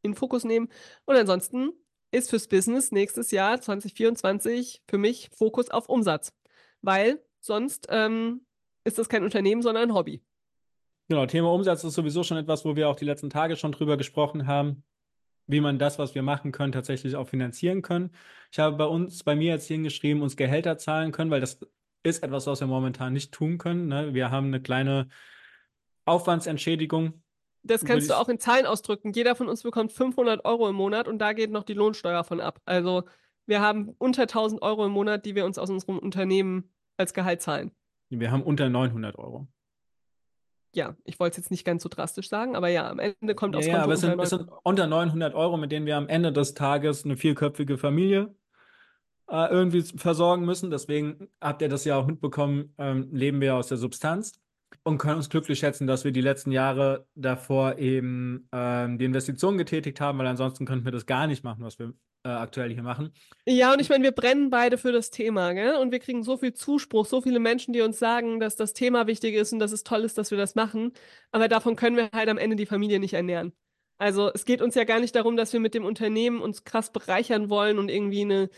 in 0.00 0.14
Fokus 0.14 0.44
nehmen. 0.44 0.70
Und 1.04 1.16
ansonsten 1.16 1.72
ist 2.10 2.30
fürs 2.30 2.48
Business 2.48 2.90
nächstes 2.90 3.30
Jahr 3.30 3.60
2024 3.60 4.82
für 4.88 4.96
mich 4.96 5.28
Fokus 5.36 5.70
auf 5.70 5.90
Umsatz, 5.90 6.32
weil 6.80 7.22
sonst 7.40 7.86
ähm, 7.90 8.46
ist 8.84 8.98
das 8.98 9.10
kein 9.10 9.24
Unternehmen, 9.24 9.60
sondern 9.60 9.90
ein 9.90 9.94
Hobby. 9.94 10.22
Genau, 11.08 11.26
Thema 11.26 11.52
Umsatz 11.52 11.84
ist 11.84 11.92
sowieso 11.92 12.22
schon 12.22 12.38
etwas, 12.38 12.64
wo 12.64 12.76
wir 12.76 12.88
auch 12.88 12.96
die 12.96 13.04
letzten 13.04 13.28
Tage 13.28 13.56
schon 13.56 13.72
drüber 13.72 13.98
gesprochen 13.98 14.46
haben, 14.46 14.84
wie 15.48 15.60
man 15.60 15.78
das, 15.78 15.98
was 15.98 16.14
wir 16.14 16.22
machen 16.22 16.52
können, 16.52 16.72
tatsächlich 16.72 17.16
auch 17.16 17.26
finanzieren 17.26 17.82
können. 17.82 18.10
Ich 18.52 18.58
habe 18.58 18.76
bei 18.76 18.84
uns, 18.84 19.24
bei 19.24 19.34
mir 19.34 19.54
jetzt 19.54 19.66
hingeschrieben, 19.66 20.22
uns 20.22 20.36
Gehälter 20.36 20.78
zahlen 20.78 21.10
können, 21.10 21.30
weil 21.30 21.40
das 21.40 21.58
ist 22.04 22.22
etwas, 22.22 22.46
was 22.46 22.60
wir 22.60 22.66
momentan 22.66 23.14
nicht 23.14 23.32
tun 23.32 23.58
können. 23.58 23.88
Ne? 23.88 24.14
Wir 24.14 24.30
haben 24.30 24.48
eine 24.48 24.60
kleine 24.60 25.08
Aufwandsentschädigung. 26.04 27.22
Das 27.62 27.84
kannst 27.84 28.08
du 28.08 28.14
auch 28.14 28.28
in 28.28 28.38
Zahlen 28.38 28.66
ausdrücken. 28.66 29.12
Jeder 29.12 29.34
von 29.34 29.48
uns 29.48 29.62
bekommt 29.62 29.92
500 29.92 30.44
Euro 30.44 30.68
im 30.68 30.76
Monat 30.76 31.08
und 31.08 31.18
da 31.18 31.32
geht 31.32 31.50
noch 31.50 31.64
die 31.64 31.74
Lohnsteuer 31.74 32.24
von 32.24 32.40
ab. 32.40 32.60
Also 32.66 33.04
wir 33.46 33.60
haben 33.60 33.94
unter 33.98 34.22
1000 34.22 34.62
Euro 34.62 34.86
im 34.86 34.92
Monat, 34.92 35.24
die 35.24 35.34
wir 35.34 35.44
uns 35.44 35.58
aus 35.58 35.70
unserem 35.70 35.98
Unternehmen 35.98 36.70
als 36.96 37.14
Gehalt 37.14 37.42
zahlen. 37.42 37.72
Wir 38.10 38.30
haben 38.30 38.42
unter 38.42 38.68
900 38.68 39.18
Euro 39.18 39.48
ja, 40.74 40.96
ich 41.04 41.18
wollte 41.18 41.32
es 41.32 41.36
jetzt 41.44 41.50
nicht 41.50 41.64
ganz 41.64 41.82
so 41.82 41.88
drastisch 41.88 42.28
sagen, 42.28 42.56
aber 42.56 42.68
ja, 42.68 42.88
am 42.90 42.98
Ende 42.98 43.34
kommt 43.34 43.54
ja, 43.54 43.58
aufs 43.58 43.66
Konto 43.66 43.78
ja, 43.78 43.84
aber 43.84 43.94
es 43.94 44.00
sind, 44.00 44.20
es 44.20 44.30
sind, 44.30 44.48
unter 44.62 44.86
900 44.86 45.34
Euro, 45.34 45.56
mit 45.56 45.72
denen 45.72 45.86
wir 45.86 45.96
am 45.96 46.08
Ende 46.08 46.32
des 46.32 46.54
Tages 46.54 47.04
eine 47.04 47.16
vierköpfige 47.16 47.78
Familie 47.78 48.34
äh, 49.30 49.50
irgendwie 49.50 49.82
versorgen 49.82 50.44
müssen. 50.44 50.70
Deswegen 50.70 51.28
habt 51.40 51.62
ihr 51.62 51.68
das 51.68 51.84
ja 51.84 51.96
auch 51.96 52.06
mitbekommen, 52.06 52.74
ähm, 52.78 53.08
leben 53.12 53.40
wir 53.40 53.54
aus 53.56 53.68
der 53.68 53.78
Substanz 53.78 54.40
und 54.82 54.98
können 54.98 55.16
uns 55.16 55.30
glücklich 55.30 55.58
schätzen, 55.58 55.86
dass 55.86 56.04
wir 56.04 56.12
die 56.12 56.20
letzten 56.20 56.52
Jahre 56.52 57.06
davor 57.14 57.78
eben 57.78 58.48
ähm, 58.52 58.98
die 58.98 59.04
Investitionen 59.04 59.58
getätigt 59.58 60.00
haben, 60.00 60.18
weil 60.18 60.26
ansonsten 60.26 60.66
könnten 60.66 60.84
wir 60.84 60.92
das 60.92 61.06
gar 61.06 61.26
nicht 61.26 61.44
machen, 61.44 61.64
was 61.64 61.78
wir 61.78 61.92
äh, 62.24 62.28
aktuell 62.28 62.72
hier 62.72 62.82
machen. 62.82 63.12
Ja, 63.46 63.72
und 63.72 63.80
ich 63.80 63.88
meine, 63.88 64.04
wir 64.04 64.12
brennen 64.12 64.50
beide 64.50 64.78
für 64.78 64.92
das 64.92 65.10
Thema, 65.10 65.52
gell? 65.52 65.76
Und 65.76 65.92
wir 65.92 65.98
kriegen 65.98 66.22
so 66.22 66.36
viel 66.36 66.52
Zuspruch, 66.52 67.06
so 67.06 67.20
viele 67.20 67.38
Menschen, 67.38 67.72
die 67.72 67.80
uns 67.80 67.98
sagen, 67.98 68.40
dass 68.40 68.56
das 68.56 68.72
Thema 68.72 69.06
wichtig 69.06 69.34
ist 69.34 69.52
und 69.52 69.58
dass 69.58 69.72
es 69.72 69.84
toll 69.84 70.04
ist, 70.04 70.18
dass 70.18 70.30
wir 70.30 70.38
das 70.38 70.54
machen. 70.54 70.92
Aber 71.30 71.48
davon 71.48 71.76
können 71.76 71.96
wir 71.96 72.10
halt 72.12 72.28
am 72.28 72.38
Ende 72.38 72.56
die 72.56 72.66
Familie 72.66 73.00
nicht 73.00 73.14
ernähren. 73.14 73.52
Also 73.98 74.30
es 74.32 74.44
geht 74.44 74.62
uns 74.62 74.74
ja 74.74 74.84
gar 74.84 75.00
nicht 75.00 75.14
darum, 75.14 75.36
dass 75.36 75.52
wir 75.52 75.60
mit 75.60 75.74
dem 75.74 75.84
Unternehmen 75.84 76.40
uns 76.40 76.64
krass 76.64 76.92
bereichern 76.92 77.50
wollen 77.50 77.78
und 77.78 77.90
irgendwie 77.90 78.22
eine, 78.22 78.48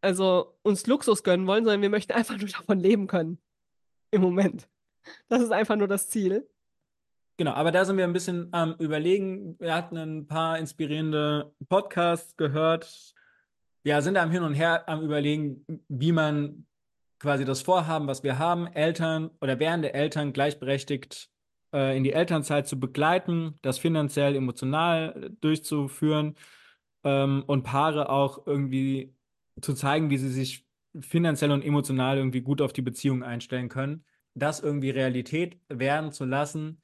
also 0.00 0.56
uns 0.62 0.86
Luxus 0.86 1.22
gönnen 1.22 1.46
wollen, 1.46 1.64
sondern 1.64 1.82
wir 1.82 1.90
möchten 1.90 2.12
einfach 2.12 2.38
nur 2.38 2.48
davon 2.48 2.80
leben 2.80 3.06
können. 3.06 3.38
Im 4.10 4.22
Moment. 4.22 4.68
Das 5.28 5.42
ist 5.42 5.52
einfach 5.52 5.76
nur 5.76 5.88
das 5.88 6.08
Ziel. 6.08 6.48
Genau, 7.36 7.52
aber 7.52 7.72
da 7.72 7.84
sind 7.84 7.96
wir 7.96 8.04
ein 8.04 8.12
bisschen 8.12 8.48
am 8.52 8.74
Überlegen. 8.78 9.58
Wir 9.58 9.74
hatten 9.74 9.96
ein 9.96 10.26
paar 10.28 10.58
inspirierende 10.58 11.52
Podcasts 11.68 12.36
gehört. 12.36 13.14
Ja, 13.82 14.00
sind 14.02 14.16
am 14.16 14.30
Hin 14.30 14.44
und 14.44 14.54
Her 14.54 14.88
am 14.88 15.02
Überlegen, 15.02 15.64
wie 15.88 16.12
man 16.12 16.66
quasi 17.18 17.44
das 17.44 17.60
Vorhaben, 17.62 18.06
was 18.06 18.22
wir 18.22 18.38
haben, 18.38 18.68
Eltern 18.68 19.30
oder 19.40 19.58
werdende 19.58 19.94
Eltern 19.94 20.32
gleichberechtigt 20.32 21.28
äh, 21.72 21.96
in 21.96 22.04
die 22.04 22.12
Elternzeit 22.12 22.68
zu 22.68 22.78
begleiten, 22.78 23.58
das 23.62 23.78
finanziell, 23.78 24.36
emotional 24.36 25.30
durchzuführen 25.40 26.36
ähm, 27.02 27.42
und 27.46 27.64
Paare 27.64 28.10
auch 28.10 28.46
irgendwie 28.46 29.12
zu 29.60 29.74
zeigen, 29.74 30.08
wie 30.10 30.18
sie 30.18 30.30
sich 30.30 30.66
finanziell 31.00 31.50
und 31.50 31.64
emotional 31.64 32.16
irgendwie 32.18 32.42
gut 32.42 32.62
auf 32.62 32.72
die 32.72 32.82
Beziehung 32.82 33.24
einstellen 33.24 33.68
können. 33.68 34.04
Das 34.34 34.60
irgendwie 34.60 34.90
Realität 34.90 35.58
werden 35.68 36.12
zu 36.12 36.24
lassen 36.24 36.80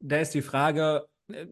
da 0.00 0.18
ist 0.18 0.34
die 0.34 0.42
Frage, 0.42 1.06
äh, 1.28 1.46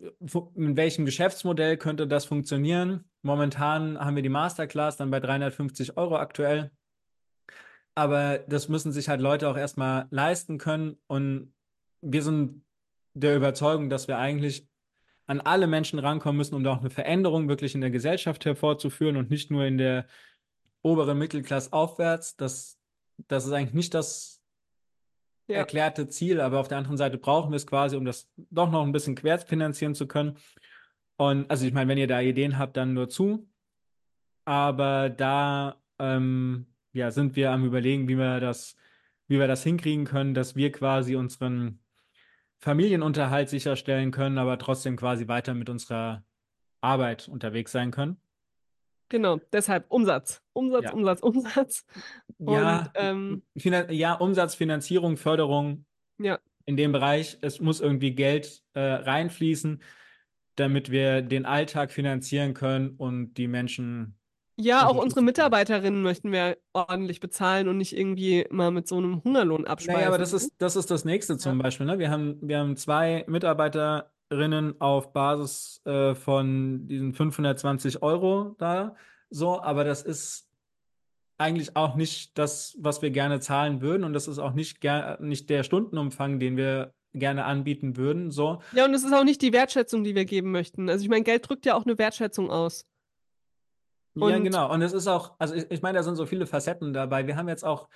in 0.54 0.76
welchem 0.76 1.04
Geschäftsmodell 1.04 1.76
könnte 1.76 2.06
das 2.06 2.24
funktionieren? 2.24 3.04
Momentan 3.22 3.98
haben 3.98 4.16
wir 4.16 4.22
die 4.22 4.28
Masterclass 4.28 4.96
dann 4.96 5.10
bei 5.10 5.20
350 5.20 5.96
Euro 5.96 6.16
aktuell. 6.16 6.70
Aber 7.94 8.38
das 8.38 8.68
müssen 8.68 8.92
sich 8.92 9.08
halt 9.08 9.20
Leute 9.20 9.48
auch 9.48 9.56
erstmal 9.56 10.06
leisten 10.10 10.58
können. 10.58 10.98
Und 11.06 11.54
wir 12.00 12.22
sind 12.22 12.64
der 13.14 13.36
Überzeugung, 13.36 13.88
dass 13.88 14.08
wir 14.08 14.18
eigentlich 14.18 14.68
an 15.26 15.40
alle 15.40 15.66
Menschen 15.66 15.98
rankommen 15.98 16.36
müssen, 16.36 16.54
um 16.54 16.64
da 16.64 16.72
auch 16.72 16.80
eine 16.80 16.90
Veränderung 16.90 17.48
wirklich 17.48 17.74
in 17.74 17.80
der 17.80 17.90
Gesellschaft 17.90 18.44
hervorzuführen 18.44 19.16
und 19.16 19.30
nicht 19.30 19.50
nur 19.50 19.64
in 19.64 19.78
der 19.78 20.06
oberen 20.82 21.18
Mittelklasse 21.18 21.72
aufwärts. 21.72 22.36
Das, 22.36 22.78
das 23.28 23.46
ist 23.46 23.52
eigentlich 23.52 23.74
nicht 23.74 23.94
das, 23.94 24.33
ja. 25.46 25.56
erklärte 25.56 26.08
Ziel, 26.08 26.40
aber 26.40 26.60
auf 26.60 26.68
der 26.68 26.78
anderen 26.78 26.96
Seite 26.96 27.18
brauchen 27.18 27.50
wir 27.50 27.56
es 27.56 27.66
quasi, 27.66 27.96
um 27.96 28.04
das 28.04 28.30
doch 28.36 28.70
noch 28.70 28.82
ein 28.82 28.92
bisschen 28.92 29.14
querfinanzieren 29.14 29.94
zu 29.94 30.06
können. 30.06 30.36
Und 31.16 31.50
also 31.50 31.66
ich 31.66 31.72
meine, 31.72 31.88
wenn 31.88 31.98
ihr 31.98 32.06
da 32.06 32.20
Ideen 32.20 32.58
habt, 32.58 32.76
dann 32.76 32.94
nur 32.94 33.08
zu. 33.08 33.48
Aber 34.44 35.10
da 35.10 35.80
ähm, 35.98 36.66
ja, 36.92 37.10
sind 37.10 37.36
wir 37.36 37.50
am 37.52 37.64
überlegen, 37.64 38.08
wie 38.08 38.16
wir 38.16 38.40
das, 38.40 38.76
wie 39.28 39.38
wir 39.38 39.48
das 39.48 39.62
hinkriegen 39.62 40.04
können, 40.04 40.34
dass 40.34 40.56
wir 40.56 40.72
quasi 40.72 41.16
unseren 41.16 41.80
Familienunterhalt 42.60 43.48
sicherstellen 43.48 44.10
können, 44.10 44.38
aber 44.38 44.58
trotzdem 44.58 44.96
quasi 44.96 45.28
weiter 45.28 45.54
mit 45.54 45.68
unserer 45.68 46.24
Arbeit 46.80 47.28
unterwegs 47.28 47.72
sein 47.72 47.90
können. 47.90 48.16
Genau, 49.14 49.38
deshalb 49.52 49.84
Umsatz. 49.90 50.42
Umsatz, 50.54 50.86
ja. 50.86 50.92
Umsatz, 50.92 51.20
Umsatz. 51.20 51.86
Ja, 52.40 52.90
ähm, 52.96 53.42
ja, 53.90 54.14
Umsatz, 54.14 54.56
Finanzierung, 54.56 55.16
Förderung. 55.16 55.84
Ja. 56.18 56.40
In 56.66 56.76
dem 56.76 56.90
Bereich, 56.90 57.38
es 57.40 57.60
muss 57.60 57.80
irgendwie 57.80 58.10
Geld 58.16 58.64
äh, 58.72 58.80
reinfließen, 58.80 59.80
damit 60.56 60.90
wir 60.90 61.22
den 61.22 61.46
Alltag 61.46 61.92
finanzieren 61.92 62.54
können 62.54 62.96
und 62.96 63.34
die 63.34 63.46
Menschen. 63.46 64.18
Ja, 64.56 64.88
auch 64.88 64.96
unsere 64.96 65.22
Mitarbeiterinnen 65.22 66.02
möchten 66.02 66.32
wir 66.32 66.58
ordentlich 66.72 67.20
bezahlen 67.20 67.68
und 67.68 67.76
nicht 67.76 67.96
irgendwie 67.96 68.46
mal 68.50 68.72
mit 68.72 68.88
so 68.88 68.96
einem 68.96 69.22
Hungerlohn 69.22 69.64
abspeisen. 69.64 69.92
Ja, 69.92 69.98
naja, 69.98 70.08
aber 70.08 70.18
das 70.18 70.32
ist, 70.32 70.54
das 70.58 70.74
ist 70.74 70.90
das 70.90 71.04
nächste 71.04 71.38
zum 71.38 71.58
ja. 71.58 71.62
Beispiel. 71.62 71.86
Ne? 71.86 72.00
Wir, 72.00 72.10
haben, 72.10 72.36
wir 72.42 72.58
haben 72.58 72.76
zwei 72.76 73.24
Mitarbeiter 73.28 74.12
Rinnen 74.32 74.80
auf 74.80 75.12
Basis 75.12 75.80
äh, 75.84 76.14
von 76.14 76.86
diesen 76.88 77.12
520 77.14 78.02
Euro 78.02 78.56
da. 78.58 78.96
So, 79.30 79.60
aber 79.62 79.84
das 79.84 80.02
ist 80.02 80.48
eigentlich 81.38 81.76
auch 81.76 81.96
nicht 81.96 82.38
das, 82.38 82.76
was 82.78 83.02
wir 83.02 83.10
gerne 83.10 83.40
zahlen 83.40 83.80
würden. 83.80 84.04
Und 84.04 84.12
das 84.12 84.28
ist 84.28 84.38
auch 84.38 84.52
nicht, 84.52 84.78
nicht 85.20 85.50
der 85.50 85.62
Stundenumfang, 85.62 86.38
den 86.38 86.56
wir 86.56 86.94
gerne 87.12 87.44
anbieten 87.44 87.96
würden. 87.96 88.30
So. 88.30 88.60
Ja, 88.72 88.84
und 88.84 88.94
es 88.94 89.04
ist 89.04 89.12
auch 89.12 89.24
nicht 89.24 89.42
die 89.42 89.52
Wertschätzung, 89.52 90.04
die 90.04 90.14
wir 90.14 90.24
geben 90.24 90.50
möchten. 90.50 90.88
Also 90.88 91.02
ich 91.02 91.08
meine, 91.08 91.24
Geld 91.24 91.48
drückt 91.48 91.66
ja 91.66 91.74
auch 91.74 91.84
eine 91.84 91.98
Wertschätzung 91.98 92.50
aus. 92.50 92.86
Und 94.14 94.30
ja, 94.30 94.38
genau. 94.38 94.72
Und 94.72 94.82
es 94.82 94.92
ist 94.92 95.08
auch, 95.08 95.34
also 95.38 95.54
ich, 95.54 95.70
ich 95.70 95.82
meine, 95.82 95.98
da 95.98 96.04
sind 96.04 96.16
so 96.16 96.26
viele 96.26 96.46
Facetten 96.46 96.92
dabei. 96.92 97.26
Wir 97.26 97.36
haben 97.36 97.48
jetzt 97.48 97.64
auch 97.64 97.88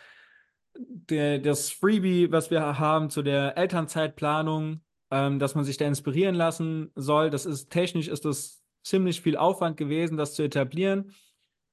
der, 0.77 1.39
das 1.39 1.71
Freebie, 1.71 2.31
was 2.31 2.51
wir 2.51 2.79
haben 2.79 3.11
zu 3.11 3.23
der 3.23 3.57
Elternzeitplanung, 3.57 4.81
ähm, 5.11 5.39
dass 5.39 5.55
man 5.55 5.65
sich 5.65 5.77
da 5.77 5.87
inspirieren 5.87 6.35
lassen 6.35 6.91
soll. 6.95 7.31
Das 7.31 7.47
ist 7.47 7.71
technisch 7.71 8.09
ist 8.09 8.25
das 8.25 8.63
ziemlich 8.83 9.21
viel 9.21 9.37
Aufwand 9.37 9.77
gewesen, 9.77 10.17
das 10.17 10.35
zu 10.35 10.43
etablieren. 10.43 11.13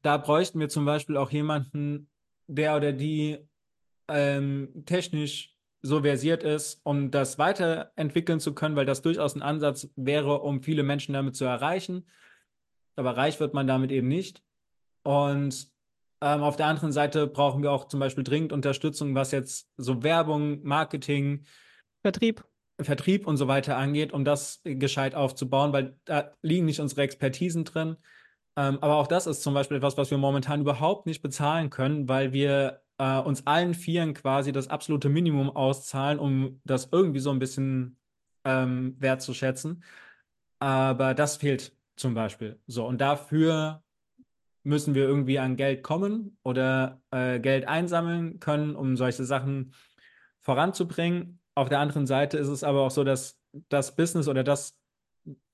da 0.02 0.18
bräuchten 0.18 0.60
wir 0.60 0.70
zum 0.70 0.86
Beispiel 0.86 1.18
auch 1.18 1.32
jemanden, 1.32 2.10
der 2.48 2.76
oder 2.76 2.94
die 2.94 3.40
ähm, 4.08 4.84
technisch 4.86 5.56
so 5.82 6.02
versiert 6.02 6.44
ist, 6.44 6.80
um 6.84 7.12
das 7.12 7.40
weiterentwickeln 7.40 8.40
zu 8.40 8.54
können, 8.54 8.76
weil 8.76 8.86
das 8.86 9.02
durchaus 9.02 9.36
ein 9.36 9.42
Ansatz 9.42 9.90
wäre, 9.96 10.42
um 10.42 10.62
viele 10.62 10.84
Menschen 10.84 11.14
damit 11.14 11.36
zu 11.36 11.46
erreichen. 11.46 12.08
Aber 12.96 13.18
reich 13.18 13.40
wird 13.40 13.54
man 13.54 13.68
damit 13.68 13.92
eben 13.92 14.08
nicht. 14.08 14.44
Und 15.04 15.70
ähm, 16.22 16.42
auf 16.42 16.56
der 16.56 16.68
anderen 16.68 16.92
Seite 16.92 17.28
brauchen 17.28 17.62
wir 17.62 17.72
auch 17.72 17.88
zum 17.88 18.00
Beispiel 18.00 18.24
dringend 18.24 18.52
Unterstützung, 18.54 19.16
was 19.16 19.32
jetzt 19.32 19.70
so 19.78 20.02
Werbung, 20.02 20.64
Marketing, 20.64 21.46
Vertrieb. 22.02 22.44
Vertrieb 22.80 23.28
und 23.28 23.38
so 23.38 23.48
weiter 23.48 23.78
angeht, 23.78 24.12
um 24.12 24.26
das 24.26 24.62
gescheit 24.64 25.16
aufzubauen, 25.16 25.74
weil 25.74 25.98
da 26.06 26.32
liegen 26.42 26.66
nicht 26.66 26.80
unsere 26.80 27.02
Expertisen 27.04 27.64
drin. 27.64 27.98
Ähm, 28.58 28.80
aber 28.82 28.96
auch 28.96 29.08
das 29.08 29.28
ist 29.28 29.44
zum 29.44 29.54
Beispiel 29.54 29.78
etwas, 29.78 29.98
was 29.98 30.12
wir 30.12 30.18
momentan 30.18 30.62
überhaupt 30.62 31.06
nicht 31.06 31.22
bezahlen 31.22 31.70
können, 31.70 32.08
weil 32.10 32.34
wir 32.34 32.82
äh, 32.98 33.20
uns 33.20 33.46
allen 33.48 33.74
Vieren 33.74 34.14
quasi 34.14 34.52
das 34.52 34.70
absolute 34.70 35.10
Minimum 35.10 35.50
auszahlen, 35.50 36.20
um 36.20 36.62
das 36.64 36.90
irgendwie 36.92 37.20
so 37.20 37.32
ein 37.32 37.40
bisschen 37.40 37.98
ähm, 38.46 38.96
wertzuschätzen. 39.00 39.84
Aber 40.60 41.14
das 41.14 41.38
fehlt 41.38 41.74
zum 41.96 42.14
Beispiel. 42.14 42.60
So, 42.68 42.86
und 42.88 43.00
dafür 43.02 43.84
müssen 44.64 44.96
wir 44.96 45.04
irgendwie 45.04 45.40
an 45.40 45.58
Geld 45.58 45.84
kommen 45.84 46.38
oder 46.44 47.02
äh, 47.12 47.40
Geld 47.40 47.68
einsammeln 47.68 48.40
können, 48.40 48.76
um 48.76 48.98
solche 48.98 49.24
Sachen 49.24 49.74
voranzubringen. 50.42 51.40
Auf 51.56 51.70
der 51.70 51.80
anderen 51.80 52.06
Seite 52.06 52.38
ist 52.38 52.50
es 52.50 52.64
aber 52.64 52.82
auch 52.82 52.92
so, 52.92 53.04
dass 53.04 53.40
das 53.70 53.96
Business 53.96 54.28
oder 54.28 54.44
das, 54.44 54.78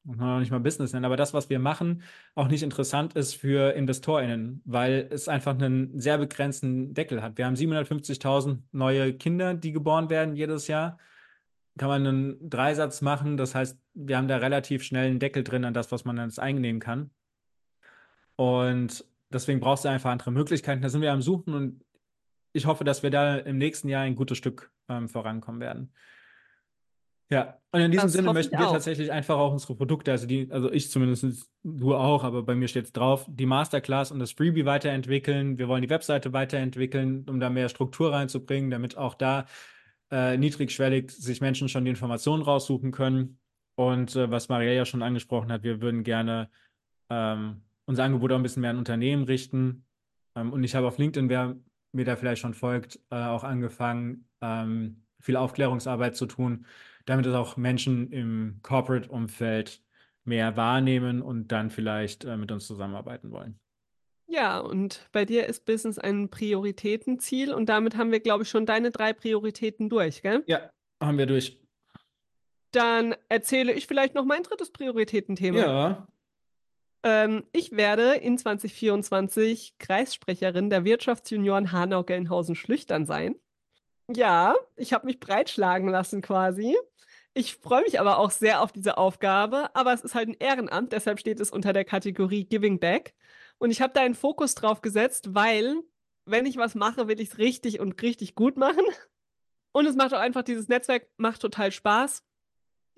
man 0.03 0.17
kann 0.17 0.29
auch 0.29 0.39
nicht 0.39 0.51
mal 0.51 0.59
Business 0.59 0.93
nennen, 0.93 1.05
aber 1.05 1.15
das, 1.15 1.33
was 1.33 1.49
wir 1.49 1.59
machen, 1.59 2.01
auch 2.33 2.47
nicht 2.47 2.63
interessant 2.63 3.13
ist 3.13 3.35
für 3.35 3.73
InvestorInnen, 3.73 4.61
weil 4.65 5.07
es 5.11 5.27
einfach 5.27 5.53
einen 5.53 5.99
sehr 5.99 6.17
begrenzten 6.17 6.95
Deckel 6.95 7.21
hat. 7.21 7.37
Wir 7.37 7.45
haben 7.45 7.53
750.000 7.53 8.63
neue 8.71 9.13
Kinder, 9.13 9.53
die 9.53 9.71
geboren 9.71 10.09
werden 10.09 10.35
jedes 10.35 10.67
Jahr. 10.67 10.97
Kann 11.77 11.89
man 11.89 12.07
einen 12.07 12.49
Dreisatz 12.49 13.01
machen, 13.01 13.37
das 13.37 13.53
heißt, 13.53 13.79
wir 13.93 14.17
haben 14.17 14.27
da 14.27 14.37
relativ 14.37 14.83
schnell 14.83 15.07
einen 15.07 15.19
Deckel 15.19 15.43
drin 15.43 15.65
an 15.65 15.73
das, 15.73 15.91
was 15.91 16.03
man 16.03 16.17
jetzt 16.17 16.39
einnehmen 16.39 16.81
kann. 16.81 17.11
Und 18.35 19.05
deswegen 19.29 19.59
brauchst 19.59 19.85
du 19.85 19.89
einfach 19.89 20.09
andere 20.09 20.31
Möglichkeiten. 20.31 20.81
Da 20.81 20.89
sind 20.89 21.01
wir 21.01 21.13
am 21.13 21.21
Suchen 21.21 21.53
und 21.53 21.85
ich 22.53 22.65
hoffe, 22.65 22.83
dass 22.83 23.03
wir 23.03 23.11
da 23.11 23.37
im 23.37 23.57
nächsten 23.57 23.87
Jahr 23.87 24.01
ein 24.01 24.15
gutes 24.15 24.37
Stück 24.37 24.71
ähm, 24.89 25.09
vorankommen 25.09 25.61
werden. 25.61 25.93
Ja, 27.31 27.57
und 27.71 27.79
in 27.79 27.91
diesem 27.91 28.07
Das 28.07 28.13
Sinne 28.13 28.33
möchten 28.33 28.57
wir 28.57 28.67
auch. 28.67 28.73
tatsächlich 28.73 29.09
einfach 29.09 29.37
auch 29.37 29.53
unsere 29.53 29.73
Produkte, 29.75 30.11
also 30.11 30.27
die, 30.27 30.51
also 30.51 30.69
ich 30.69 30.91
zumindest, 30.91 31.49
du 31.63 31.95
auch, 31.95 32.25
aber 32.25 32.43
bei 32.43 32.55
mir 32.55 32.67
steht 32.67 32.85
es 32.85 32.91
drauf, 32.91 33.25
die 33.29 33.45
Masterclass 33.45 34.11
und 34.11 34.19
das 34.19 34.33
Freebie 34.33 34.65
weiterentwickeln. 34.65 35.57
Wir 35.57 35.69
wollen 35.69 35.81
die 35.81 35.89
Webseite 35.89 36.33
weiterentwickeln, 36.33 37.25
um 37.29 37.39
da 37.39 37.49
mehr 37.49 37.69
Struktur 37.69 38.11
reinzubringen, 38.11 38.69
damit 38.69 38.97
auch 38.97 39.13
da 39.13 39.45
äh, 40.11 40.37
niedrigschwellig 40.37 41.09
sich 41.09 41.39
Menschen 41.39 41.69
schon 41.69 41.85
die 41.85 41.91
Informationen 41.91 42.43
raussuchen 42.43 42.91
können. 42.91 43.39
Und 43.75 44.13
äh, 44.17 44.29
was 44.29 44.49
Marielle 44.49 44.75
ja 44.75 44.85
schon 44.85 45.01
angesprochen 45.01 45.53
hat, 45.53 45.63
wir 45.63 45.81
würden 45.81 46.03
gerne 46.03 46.49
ähm, 47.09 47.61
unser 47.85 48.03
Angebot 48.03 48.33
auch 48.33 48.35
ein 48.35 48.43
bisschen 48.43 48.61
mehr 48.61 48.71
an 48.71 48.77
Unternehmen 48.77 49.23
richten. 49.23 49.85
Ähm, 50.35 50.51
und 50.51 50.65
ich 50.65 50.75
habe 50.75 50.87
auf 50.87 50.97
LinkedIn, 50.97 51.29
wer 51.29 51.55
mir 51.91 52.05
da 52.05 52.15
vielleicht 52.15 52.41
schon 52.41 52.53
folgt, 52.53 52.99
äh, 53.09 53.15
auch 53.15 53.43
angefangen, 53.43 54.27
ähm, 54.41 55.03
viel 55.19 55.35
Aufklärungsarbeit 55.35 56.15
zu 56.15 56.25
tun, 56.25 56.65
damit 57.05 57.25
es 57.25 57.35
auch 57.35 57.57
Menschen 57.57 58.11
im 58.11 58.59
Corporate-Umfeld 58.63 59.81
mehr 60.23 60.55
wahrnehmen 60.55 61.21
und 61.21 61.51
dann 61.51 61.69
vielleicht 61.69 62.25
äh, 62.25 62.37
mit 62.37 62.51
uns 62.51 62.67
zusammenarbeiten 62.67 63.31
wollen. 63.31 63.59
Ja, 64.27 64.59
und 64.59 65.09
bei 65.11 65.25
dir 65.25 65.47
ist 65.47 65.65
Business 65.65 65.99
ein 65.99 66.29
Prioritätenziel 66.29 67.53
und 67.53 67.67
damit 67.67 67.97
haben 67.97 68.11
wir, 68.11 68.21
glaube 68.21 68.43
ich, 68.43 68.49
schon 68.49 68.65
deine 68.65 68.91
drei 68.91 69.11
Prioritäten 69.11 69.89
durch, 69.89 70.21
gell? 70.21 70.43
Ja, 70.47 70.69
haben 71.01 71.17
wir 71.17 71.25
durch. 71.25 71.59
Dann 72.71 73.13
erzähle 73.27 73.73
ich 73.73 73.87
vielleicht 73.87 74.15
noch 74.15 74.23
mein 74.23 74.43
drittes 74.43 74.71
Prioritätenthema. 74.71 75.59
Ja, 75.59 76.07
Ähm, 77.03 77.43
ich 77.51 77.71
werde 77.71 78.13
in 78.15 78.37
2024 78.37 79.75
Kreissprecherin 79.79 80.69
der 80.69 80.83
Wirtschaftsjunioren 80.85 81.71
Hanau-Gelnhausen-Schlüchtern 81.71 83.05
sein. 83.05 83.35
Ja, 84.09 84.55
ich 84.75 84.93
habe 84.93 85.05
mich 85.05 85.19
breitschlagen 85.19 85.89
lassen 85.89 86.21
quasi. 86.21 86.77
Ich 87.33 87.55
freue 87.55 87.83
mich 87.83 87.99
aber 87.99 88.17
auch 88.17 88.31
sehr 88.31 88.61
auf 88.61 88.71
diese 88.73 88.97
Aufgabe, 88.97 89.73
aber 89.73 89.93
es 89.93 90.01
ist 90.01 90.15
halt 90.15 90.27
ein 90.27 90.35
Ehrenamt, 90.37 90.91
deshalb 90.91 91.19
steht 91.19 91.39
es 91.39 91.49
unter 91.49 91.71
der 91.71 91.85
Kategorie 91.85 92.43
Giving 92.43 92.79
Back. 92.79 93.13
Und 93.57 93.71
ich 93.71 93.81
habe 93.81 93.93
da 93.93 94.01
einen 94.01 94.15
Fokus 94.15 94.53
drauf 94.53 94.81
gesetzt, 94.81 95.33
weil, 95.33 95.77
wenn 96.25 96.45
ich 96.45 96.57
was 96.57 96.75
mache, 96.75 97.07
will 97.07 97.21
ich 97.21 97.29
es 97.29 97.37
richtig 97.37 97.79
und 97.79 98.01
richtig 98.01 98.35
gut 98.35 98.57
machen. 98.57 98.83
Und 99.71 99.85
es 99.85 99.95
macht 99.95 100.13
auch 100.13 100.19
einfach, 100.19 100.43
dieses 100.43 100.67
Netzwerk 100.67 101.07
macht 101.17 101.41
total 101.41 101.71
Spaß. 101.71 102.23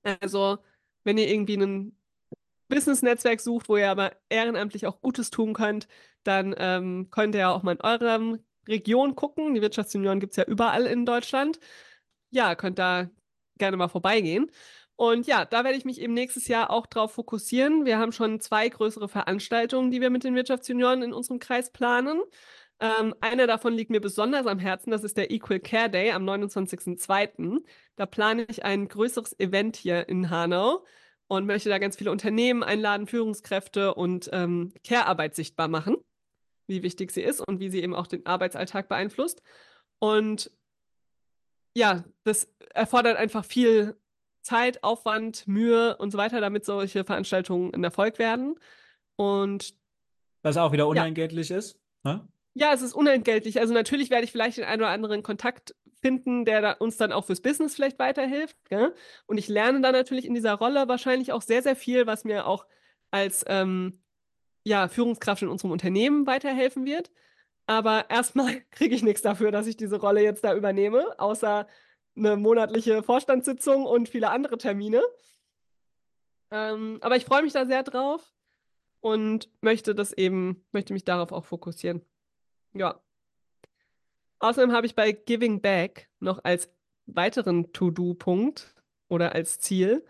Also, 0.04 0.58
wenn 1.04 1.20
ihr 1.20 1.28
irgendwie 1.30 1.58
ein 1.58 1.98
Business-Netzwerk 2.67 3.41
sucht, 3.41 3.69
wo 3.69 3.78
ihr 3.78 3.89
aber 3.89 4.13
ehrenamtlich 4.30 4.88
auch 4.88 5.02
Gutes 5.02 5.30
tun 5.30 5.54
könnt, 5.54 5.88
dann 6.23 6.56
ähm, 6.58 7.10
könnt 7.12 7.36
ihr 7.36 7.41
ja 7.41 7.52
auch 7.52 7.63
mal 7.63 7.73
in 7.73 7.82
eurer 7.82 8.38
Region 8.67 9.15
gucken. 9.15 9.54
Die 9.54 9.62
Wirtschaftsunion 9.62 10.19
gibt 10.19 10.34
es 10.34 10.38
ja 10.38 10.45
überall 10.45 10.86
in 10.86 11.06
Deutschland. 11.06 11.60
Ja, 12.30 12.56
könnt 12.56 12.80
da 12.80 13.10
gerne 13.58 13.78
mal 13.78 13.89
vorbeigehen. 13.89 14.49
Und 14.95 15.28
ja, 15.28 15.45
da 15.45 15.63
werde 15.63 15.78
ich 15.78 15.86
mich 15.86 15.99
eben 15.99 16.13
nächstes 16.13 16.47
Jahr 16.47 16.69
auch 16.69 16.86
drauf 16.86 17.13
fokussieren. 17.13 17.86
Wir 17.86 17.97
haben 17.97 18.12
schon 18.12 18.39
zwei 18.39 18.69
größere 18.69 19.10
Veranstaltungen, 19.10 19.91
die 19.91 20.02
wir 20.02 20.10
mit 20.10 20.23
den 20.23 20.36
Wirtschaftsjunioren 20.36 21.02
in 21.02 21.13
unserem 21.13 21.39
Kreis 21.39 21.71
planen. 21.71 22.21
Ähm, 22.80 23.15
eine 23.21 23.47
davon 23.47 23.73
liegt 23.73 23.91
mir 23.91 24.02
besonders 24.02 24.45
am 24.45 24.60
Herzen, 24.60 24.91
das 24.91 25.04
ist 25.04 25.17
der 25.17 25.32
Equal 25.32 25.60
Care 25.60 25.89
Day 25.89 26.12
am 26.12 26.28
29.02. 26.28 27.63
Da 27.95 28.06
plane 28.06 28.45
ich 28.49 28.65
ein 28.65 28.88
größeres 28.88 29.39
Event 29.39 29.76
hier 29.78 30.08
in 30.10 30.30
Hanau 30.30 30.84
und 31.38 31.48
möchte 31.48 31.69
da 31.69 31.80
ganz 31.80 31.96
viele 31.96 32.12
Unternehmen 32.12 32.63
einladen, 32.63 33.08
Führungskräfte 33.08 33.96
und 33.96 34.30
ähm, 34.32 34.72
Care-Arbeit 34.84 35.36
sichtbar 35.36 35.67
machen, 35.67 35.98
wie 36.67 36.84
wichtig 36.84 37.12
sie 37.12 37.22
ist 37.24 37.39
und 37.39 37.60
wie 37.60 37.69
sie 37.69 37.82
eben 37.82 37.96
auch 37.96 38.08
den 38.08 38.26
Arbeitsalltag 38.26 38.88
beeinflusst. 38.88 39.41
Und 40.00 40.52
ja, 41.76 42.04
das 42.24 42.48
erfordert 42.74 43.17
einfach 43.17 43.46
viel 43.46 43.96
Zeit, 44.41 44.84
Aufwand, 44.84 45.48
Mühe 45.48 45.98
und 45.98 46.12
so 46.12 46.17
weiter, 46.17 46.39
damit 46.39 46.65
solche 46.65 47.04
Veranstaltungen 47.04 47.74
ein 47.74 47.84
Erfolg 47.84 48.19
werden. 48.19 48.56
Und 49.15 49.74
was 50.43 50.58
auch 50.58 50.72
wieder 50.72 50.84
ja, 50.84 50.89
unentgeltlich 50.89 51.50
ist. 51.50 51.80
Ne? 52.04 52.28
ja, 52.54 52.74
es 52.74 52.82
ist 52.82 52.93
unentgeltlich. 52.93 53.60
Also 53.60 53.74
natürlich 53.74 54.10
werde 54.10 54.26
ich 54.26 54.32
vielleicht 54.32 54.58
den 54.58 54.65
einen 54.65 54.82
oder 54.82 54.91
anderen 54.91 55.24
Kontakt 55.24 55.74
finden, 56.04 56.44
der 56.44 56.62
da 56.62 56.72
uns 56.74 56.98
dann 56.98 57.13
auch 57.13 57.26
fürs 57.26 57.42
Business 57.42 57.76
vielleicht 57.76 57.98
weiterhilft. 57.98 58.58
Gell? 58.66 58.94
Und 59.26 59.38
ich 59.38 59.48
lerne 59.48 59.80
dann 59.80 59.94
natürlich 59.94 60.26
in 60.26 60.34
dieser 60.34 60.56
Rolle 60.56 60.88
wahrscheinlich 60.89 61.32
auch 61.32 61.42
sehr, 61.42 61.63
sehr 61.63 61.78
viel, 61.78 62.06
was 62.06 62.26
mir 62.26 62.46
auch 62.46 62.66
als 63.10 63.46
ähm, 63.48 64.04
ja, 64.66 64.89
Führungskraft 64.89 65.42
in 65.44 65.48
unserem 65.48 65.72
Unternehmen 65.72 66.28
weiterhelfen 66.28 66.86
wird. 66.86 67.10
Aber 67.68 68.10
erstmal 68.10 68.62
kriege 68.72 68.94
ich 68.94 69.02
nichts 69.02 69.22
dafür, 69.22 69.52
dass 69.52 69.66
ich 69.66 69.78
diese 69.78 70.00
Rolle 70.00 70.22
jetzt 70.22 70.44
da 70.44 70.54
übernehme, 70.54 71.18
außer 71.20 71.68
eine 72.18 72.36
monatliche 72.36 73.02
Vorstandssitzung 73.02 73.86
und 73.86 74.10
viele 74.10 74.30
andere 74.30 74.58
Termine. 74.58 75.02
Ähm, 76.52 77.00
aber 77.02 77.16
ich 77.16 77.24
freue 77.24 77.44
mich 77.44 77.54
da 77.54 77.66
sehr 77.66 77.84
drauf 77.84 78.34
und 79.00 79.50
möchte 79.62 79.96
das 79.96 80.12
eben, 80.12 80.66
möchte 80.74 80.92
mich 80.92 81.06
darauf 81.06 81.32
auch 81.32 81.46
fokussieren. 81.46 82.06
Ja. 82.74 83.02
Außerdem 84.43 84.73
habe 84.73 84.86
ich 84.86 84.93
bei 84.93 85.13
Giving 85.13 85.62
Back 85.62 86.10
noch 86.19 86.43
als 86.43 86.69
weiteren 87.06 87.71
To-Do-Punkt 87.71 88.75
oder 89.08 89.34
als 89.34 89.60
Ziel, 89.60 90.03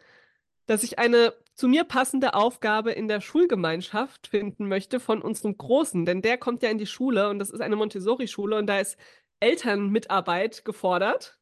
dass 0.65 0.81
ich 0.81 0.97
eine 0.97 1.35
zu 1.53 1.67
mir 1.67 1.83
passende 1.83 2.33
Aufgabe 2.33 2.91
in 2.93 3.07
der 3.07 3.21
Schulgemeinschaft 3.21 4.25
finden 4.25 4.67
möchte 4.67 4.99
von 4.99 5.21
unserem 5.21 5.55
Großen, 5.55 6.03
denn 6.07 6.23
der 6.23 6.39
kommt 6.39 6.63
ja 6.63 6.69
in 6.69 6.79
die 6.79 6.87
Schule 6.87 7.29
und 7.29 7.37
das 7.37 7.51
ist 7.51 7.61
eine 7.61 7.75
Montessori-Schule 7.75 8.57
und 8.57 8.65
da 8.65 8.79
ist 8.79 8.97
Elternmitarbeit 9.39 10.65
gefordert 10.65 11.37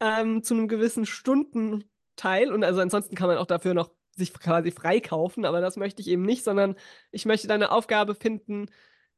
ähm, 0.00 0.42
zu 0.42 0.54
einem 0.54 0.68
gewissen 0.68 1.04
Stundenteil. 1.04 2.50
Und 2.50 2.64
also 2.64 2.80
ansonsten 2.80 3.16
kann 3.16 3.28
man 3.28 3.36
auch 3.36 3.44
dafür 3.44 3.74
noch 3.74 3.90
sich 4.16 4.32
quasi 4.32 4.70
freikaufen, 4.70 5.44
aber 5.44 5.60
das 5.60 5.76
möchte 5.76 6.00
ich 6.00 6.08
eben 6.08 6.22
nicht, 6.22 6.42
sondern 6.42 6.74
ich 7.10 7.26
möchte 7.26 7.48
da 7.48 7.54
eine 7.54 7.70
Aufgabe 7.70 8.14
finden, 8.14 8.70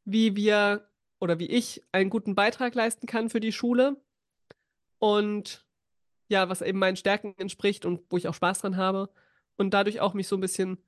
wie 0.05 0.35
wir 0.35 0.90
oder 1.21 1.39
wie 1.39 1.47
ich 1.47 1.83
einen 1.93 2.11
guten 2.11 2.35
Beitrag 2.35 2.75
leisten 2.75 3.07
kann 3.07 3.31
für 3.31 3.41
die 3.41 3.53
Schule 3.53 3.97
und 4.99 5.65
ja, 6.29 6.49
was 6.49 6.63
eben 6.63 6.79
meinen 6.79 6.97
Stärken 6.97 7.35
entspricht 7.39 7.85
und 7.85 8.03
wo 8.11 8.17
ich 8.17 8.27
auch 8.29 8.35
Spaß 8.35 8.61
dran 8.61 8.77
habe 8.77 9.11
und 9.57 9.75
dadurch 9.75 10.01
auch 10.01 10.15
mich 10.15 10.29
so 10.29 10.37
ein 10.37 10.41
bisschen 10.41 10.79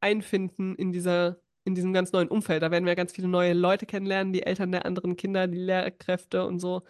einfinden 0.00 0.76
in 0.76 0.92
dieser, 0.92 1.40
in 1.64 1.74
diesem 1.74 1.92
ganz 1.92 2.12
neuen 2.12 2.28
Umfeld. 2.28 2.62
Da 2.62 2.70
werden 2.70 2.86
wir 2.86 2.94
ganz 2.94 3.12
viele 3.12 3.28
neue 3.28 3.54
Leute 3.54 3.86
kennenlernen, 3.86 4.32
die 4.32 4.42
Eltern 4.42 4.72
der 4.72 4.86
anderen 4.86 5.16
Kinder, 5.16 5.46
die 5.48 5.58
Lehrkräfte 5.58 6.46
und 6.46 6.60
so. 6.60 6.82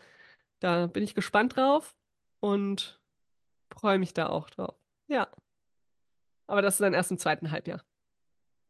Da 0.59 0.87
bin 0.87 1.03
ich 1.03 1.15
gespannt 1.15 1.57
drauf 1.57 1.95
und 2.41 3.01
freue 3.71 3.99
mich 3.99 4.13
da 4.15 4.29
auch 4.29 4.51
drauf. 4.51 4.77
Ja. 5.07 5.29
Aber 6.49 6.63
das 6.63 6.75
ist 6.75 6.81
dann 6.81 6.95
erst 6.95 7.11
im 7.11 7.19
zweiten 7.19 7.51
Halbjahr. 7.51 7.83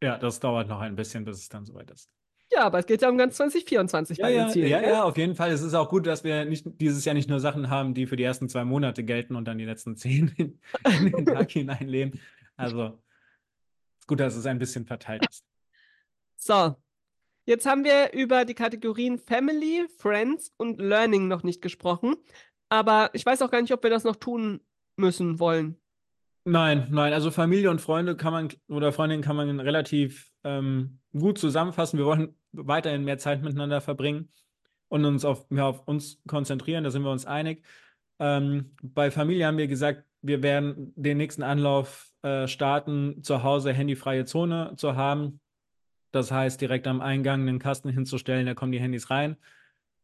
Ja, 0.01 0.17
das 0.17 0.39
dauert 0.39 0.67
noch 0.67 0.79
ein 0.79 0.95
bisschen, 0.95 1.25
bis 1.25 1.37
es 1.39 1.49
dann 1.49 1.65
soweit 1.65 1.89
ist. 1.91 2.11
Ja, 2.51 2.63
aber 2.63 2.79
es 2.79 2.85
geht 2.85 3.01
ja 3.01 3.09
um 3.09 3.17
ganz 3.17 3.35
2024 3.37 4.17
Ja, 4.17 4.25
bei 4.25 4.31
den 4.31 4.37
ja, 4.39 4.47
Zielen. 4.49 4.67
ja, 4.69 4.79
gell? 4.79 4.89
ja, 4.89 5.03
auf 5.03 5.17
jeden 5.17 5.35
Fall. 5.35 5.51
Es 5.51 5.61
ist 5.61 5.73
auch 5.73 5.89
gut, 5.89 6.07
dass 6.07 6.23
wir 6.23 6.45
nicht 6.45 6.65
dieses 6.79 7.03
Jahr 7.03 7.13
nicht 7.13 7.29
nur 7.29 7.39
Sachen 7.39 7.69
haben, 7.69 7.93
die 7.93 8.07
für 8.07 8.15
die 8.15 8.23
ersten 8.23 8.47
zwei 8.47 8.63
Monate 8.63 9.03
gelten 9.03 9.35
und 9.35 9.45
dann 9.45 9.57
die 9.57 9.65
letzten 9.65 9.95
zehn 9.97 10.29
in, 10.37 10.59
in 10.99 11.11
den 11.11 11.25
Tag 11.25 11.51
hineinleben. 11.51 12.19
Also 12.55 12.97
gut, 14.07 14.19
dass 14.19 14.35
es 14.35 14.45
ein 14.45 14.59
bisschen 14.59 14.85
verteilt 14.85 15.25
ist. 15.29 15.43
So, 16.37 16.75
jetzt 17.45 17.65
haben 17.65 17.83
wir 17.83 18.13
über 18.13 18.45
die 18.45 18.53
Kategorien 18.53 19.17
Family, 19.19 19.85
Friends 19.97 20.53
und 20.57 20.79
Learning 20.79 21.27
noch 21.27 21.43
nicht 21.43 21.61
gesprochen. 21.61 22.15
Aber 22.69 23.09
ich 23.13 23.25
weiß 23.25 23.41
auch 23.41 23.51
gar 23.51 23.61
nicht, 23.61 23.73
ob 23.73 23.83
wir 23.83 23.89
das 23.89 24.03
noch 24.03 24.15
tun 24.15 24.61
müssen 24.95 25.39
wollen. 25.39 25.77
Nein, 26.49 26.87
nein, 26.91 27.11
also 27.11 27.29
Familie 27.29 27.69
und 27.69 27.81
Freunde 27.81 28.15
kann 28.15 28.31
man 28.31 28.47
oder 28.69 28.93
Freundinnen 28.93 29.21
kann 29.21 29.35
man 29.35 29.59
relativ 29.59 30.31
ähm, 30.45 30.99
gut 31.11 31.37
zusammenfassen. 31.37 31.99
Wir 31.99 32.05
wollen 32.05 32.37
weiterhin 32.53 33.03
mehr 33.03 33.17
Zeit 33.17 33.43
miteinander 33.43 33.81
verbringen 33.81 34.29
und 34.87 35.03
uns 35.03 35.25
auf, 35.25 35.49
mehr 35.49 35.65
auf 35.65 35.85
uns 35.85 36.21
konzentrieren, 36.25 36.85
da 36.85 36.89
sind 36.89 37.03
wir 37.03 37.11
uns 37.11 37.25
einig. 37.25 37.65
Ähm, 38.19 38.77
bei 38.81 39.11
Familie 39.11 39.45
haben 39.45 39.57
wir 39.57 39.67
gesagt, 39.67 40.05
wir 40.21 40.41
werden 40.41 40.93
den 40.95 41.17
nächsten 41.17 41.43
Anlauf 41.43 42.09
äh, 42.21 42.47
starten, 42.47 43.21
zu 43.23 43.43
Hause 43.43 43.73
handyfreie 43.73 44.23
Zone 44.23 44.73
zu 44.77 44.95
haben. 44.95 45.41
Das 46.13 46.31
heißt, 46.31 46.61
direkt 46.61 46.87
am 46.87 47.01
Eingang 47.01 47.41
einen 47.41 47.59
Kasten 47.59 47.89
hinzustellen, 47.89 48.45
da 48.45 48.53
kommen 48.53 48.71
die 48.71 48.79
Handys 48.79 49.09
rein, 49.09 49.35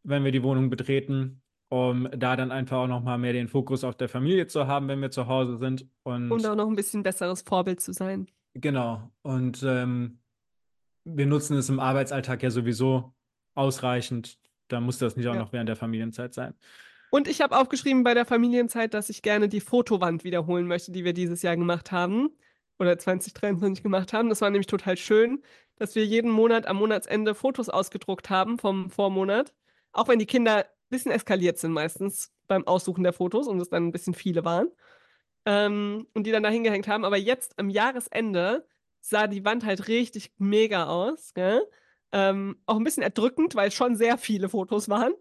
wenn 0.03 0.25
wir 0.25 0.33
die 0.33 0.43
Wohnung 0.43 0.69
betreten, 0.69 1.41
um 1.73 2.07
da 2.15 2.35
dann 2.35 2.51
einfach 2.51 2.77
auch 2.77 2.87
nochmal 2.87 3.17
mehr 3.17 3.33
den 3.33 3.47
Fokus 3.47 3.83
auf 3.83 3.95
der 3.95 4.07
Familie 4.07 4.45
zu 4.45 4.67
haben, 4.67 4.87
wenn 4.87 5.01
wir 5.01 5.09
zu 5.09 5.25
Hause 5.25 5.57
sind. 5.57 5.87
Und 6.03 6.31
Und 6.31 6.45
auch 6.45 6.53
noch 6.55 6.67
ein 6.67 6.75
bisschen 6.75 7.01
besseres 7.01 7.41
Vorbild 7.41 7.81
zu 7.81 7.93
sein. 7.93 8.27
Genau. 8.53 9.09
Und 9.23 9.63
ähm, 9.63 10.19
wir 11.03 11.25
nutzen 11.25 11.57
es 11.57 11.69
im 11.69 11.79
Arbeitsalltag 11.79 12.43
ja 12.43 12.51
sowieso 12.51 13.15
ausreichend. 13.55 14.37
Da 14.67 14.79
muss 14.81 14.99
das 14.99 15.15
nicht 15.15 15.27
auch 15.27 15.33
Ja. 15.33 15.39
noch 15.39 15.51
während 15.51 15.67
der 15.67 15.75
Familienzeit 15.75 16.35
sein. 16.35 16.53
Und 17.09 17.27
ich 17.27 17.41
habe 17.41 17.57
aufgeschrieben 17.57 18.03
bei 18.03 18.13
der 18.13 18.25
Familienzeit, 18.25 18.93
dass 18.93 19.09
ich 19.09 19.23
gerne 19.23 19.49
die 19.49 19.59
Fotowand 19.59 20.23
wiederholen 20.23 20.67
möchte, 20.67 20.91
die 20.91 21.03
wir 21.03 21.13
dieses 21.13 21.41
Jahr 21.41 21.57
gemacht 21.57 21.91
haben. 21.91 22.29
Oder 22.77 22.99
2023 22.99 23.81
gemacht 23.81 24.13
haben. 24.13 24.29
Das 24.29 24.41
war 24.41 24.49
nämlich 24.51 24.67
total 24.67 24.97
schön, 24.97 25.41
dass 25.77 25.95
wir 25.95 26.05
jeden 26.05 26.29
Monat 26.29 26.67
am 26.67 26.77
Monatsende 26.77 27.33
Fotos 27.33 27.69
ausgedruckt 27.69 28.29
haben 28.29 28.59
vom 28.59 28.91
Vormonat. 28.91 29.53
Auch 29.91 30.07
wenn 30.07 30.19
die 30.19 30.25
Kinder 30.27 30.65
bisschen 30.93 31.11
eskaliert 31.11 31.57
sind 31.57 31.71
meistens 31.71 32.31
beim 32.47 32.67
Aussuchen 32.67 33.03
der 33.03 33.13
Fotos 33.13 33.47
und 33.47 33.59
es 33.59 33.69
dann 33.69 33.87
ein 33.87 33.91
bisschen 33.91 34.13
viele 34.13 34.45
waren. 34.45 34.67
Ähm, 35.45 36.07
und 36.13 36.25
die 36.25 36.31
dann 36.31 36.43
da 36.43 36.49
hingehängt 36.49 36.87
haben. 36.87 37.03
Aber 37.03 37.17
jetzt 37.17 37.57
am 37.59 37.69
Jahresende 37.69 38.65
sah 39.01 39.27
die 39.27 39.43
Wand 39.43 39.65
halt 39.65 39.87
richtig 39.87 40.31
mega 40.37 40.85
aus. 40.85 41.33
Ähm, 42.13 42.57
auch 42.67 42.77
ein 42.77 42.83
bisschen 42.83 43.03
erdrückend, 43.03 43.55
weil 43.55 43.69
es 43.69 43.73
schon 43.73 43.95
sehr 43.95 44.17
viele 44.17 44.47
Fotos 44.49 44.87
waren. 44.87 45.13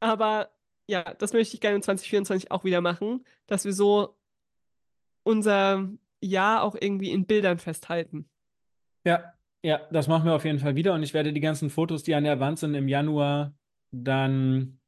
Aber 0.00 0.50
ja, 0.86 1.02
das 1.14 1.32
möchte 1.32 1.54
ich 1.54 1.60
gerne 1.60 1.76
in 1.76 1.82
2024 1.82 2.50
auch 2.50 2.62
wieder 2.62 2.80
machen, 2.80 3.24
dass 3.46 3.64
wir 3.64 3.72
so 3.72 4.16
unser 5.24 5.88
Jahr 6.20 6.62
auch 6.62 6.76
irgendwie 6.78 7.10
in 7.10 7.26
Bildern 7.26 7.58
festhalten. 7.58 8.28
Ja, 9.04 9.32
ja, 9.62 9.80
das 9.90 10.06
machen 10.06 10.26
wir 10.26 10.34
auf 10.34 10.44
jeden 10.44 10.60
Fall 10.60 10.76
wieder. 10.76 10.92
Und 10.92 11.02
ich 11.02 11.14
werde 11.14 11.32
die 11.32 11.40
ganzen 11.40 11.70
Fotos, 11.70 12.04
die 12.04 12.14
an 12.14 12.24
der 12.24 12.38
Wand 12.38 12.58
sind, 12.58 12.74
im 12.74 12.86
Januar 12.86 13.54
dann 13.90 14.78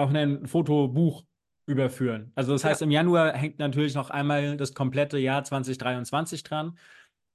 auch 0.00 0.10
in 0.10 0.16
ein 0.16 0.46
Fotobuch 0.46 1.24
überführen. 1.66 2.32
Also 2.34 2.52
das 2.52 2.62
Ja. 2.62 2.70
heißt, 2.70 2.82
im 2.82 2.90
Januar 2.90 3.32
hängt 3.34 3.58
natürlich 3.58 3.94
noch 3.94 4.10
einmal 4.10 4.56
das 4.56 4.74
komplette 4.74 5.18
Jahr 5.18 5.44
2023 5.44 6.42
dran. 6.42 6.78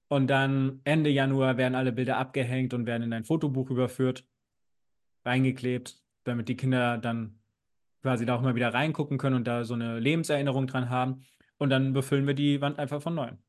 Und 0.08 0.28
dann 0.28 0.82
Ende 0.84 1.10
Januar 1.10 1.58
werden 1.58 1.74
alle 1.76 1.92
Bilder 1.92 2.18
abgehängt 2.18 2.74
und 2.74 2.86
werden 2.86 3.04
in 3.04 3.14
ein 3.14 3.24
Fotobuch 3.24 3.70
überführt, 3.72 4.26
reingeklebt, 5.26 6.02
damit 6.26 6.48
die 6.48 6.56
Kinder 6.56 6.98
dann 6.98 7.40
quasi 8.04 8.26
da 8.26 8.36
auch 8.36 8.42
mal 8.42 8.54
wieder 8.56 8.74
reingucken 8.74 9.18
können 9.18 9.38
und 9.38 9.46
da 9.46 9.64
so 9.64 9.74
eine 9.74 10.00
Lebenserinnerung 10.00 10.68
dran 10.68 10.90
haben. 10.90 11.24
Und 11.58 11.70
dann 11.70 11.94
befüllen 11.94 12.28
wir 12.28 12.36
die 12.36 12.62
Wand 12.62 12.78
einfach 12.78 13.02
von 13.02 13.16
neuem. 13.16 13.40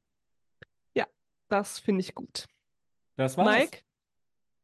Das 1.48 1.79
finde 1.79 2.00
ich 2.00 2.14
gut. 2.14 2.46
Das 3.16 3.37
war's. 3.37 3.57
Mike? 3.57 3.79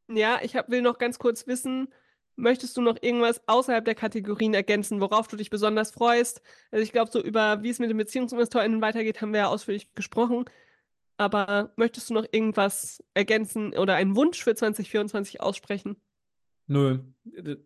Ja, 0.09 0.39
ich 0.41 0.55
hab, 0.55 0.69
will 0.69 0.81
noch 0.81 0.97
ganz 0.97 1.17
kurz 1.17 1.47
wissen, 1.47 1.87
möchtest 2.35 2.77
du 2.77 2.81
noch 2.81 2.97
irgendwas 3.01 3.41
außerhalb 3.47 3.85
der 3.85 3.95
Kategorien 3.95 4.53
ergänzen, 4.53 5.01
worauf 5.01 5.27
du 5.27 5.35
dich 5.35 5.49
besonders 5.49 5.91
freust? 5.91 6.41
Also 6.71 6.83
ich 6.83 6.91
glaube, 6.91 7.11
so 7.11 7.21
über 7.21 7.63
wie 7.63 7.69
es 7.69 7.79
mit 7.79 7.89
den 7.89 7.97
BeziehungsinvestorInnen 7.97 8.81
weitergeht, 8.81 9.21
haben 9.21 9.33
wir 9.33 9.41
ja 9.41 9.47
ausführlich 9.47 9.93
gesprochen. 9.93 10.45
Aber 11.17 11.71
möchtest 11.75 12.09
du 12.09 12.15
noch 12.15 12.25
irgendwas 12.31 13.03
ergänzen 13.13 13.77
oder 13.77 13.95
einen 13.95 14.15
Wunsch 14.15 14.43
für 14.43 14.55
2024 14.55 15.41
aussprechen? 15.41 15.95
Nö. 16.67 16.99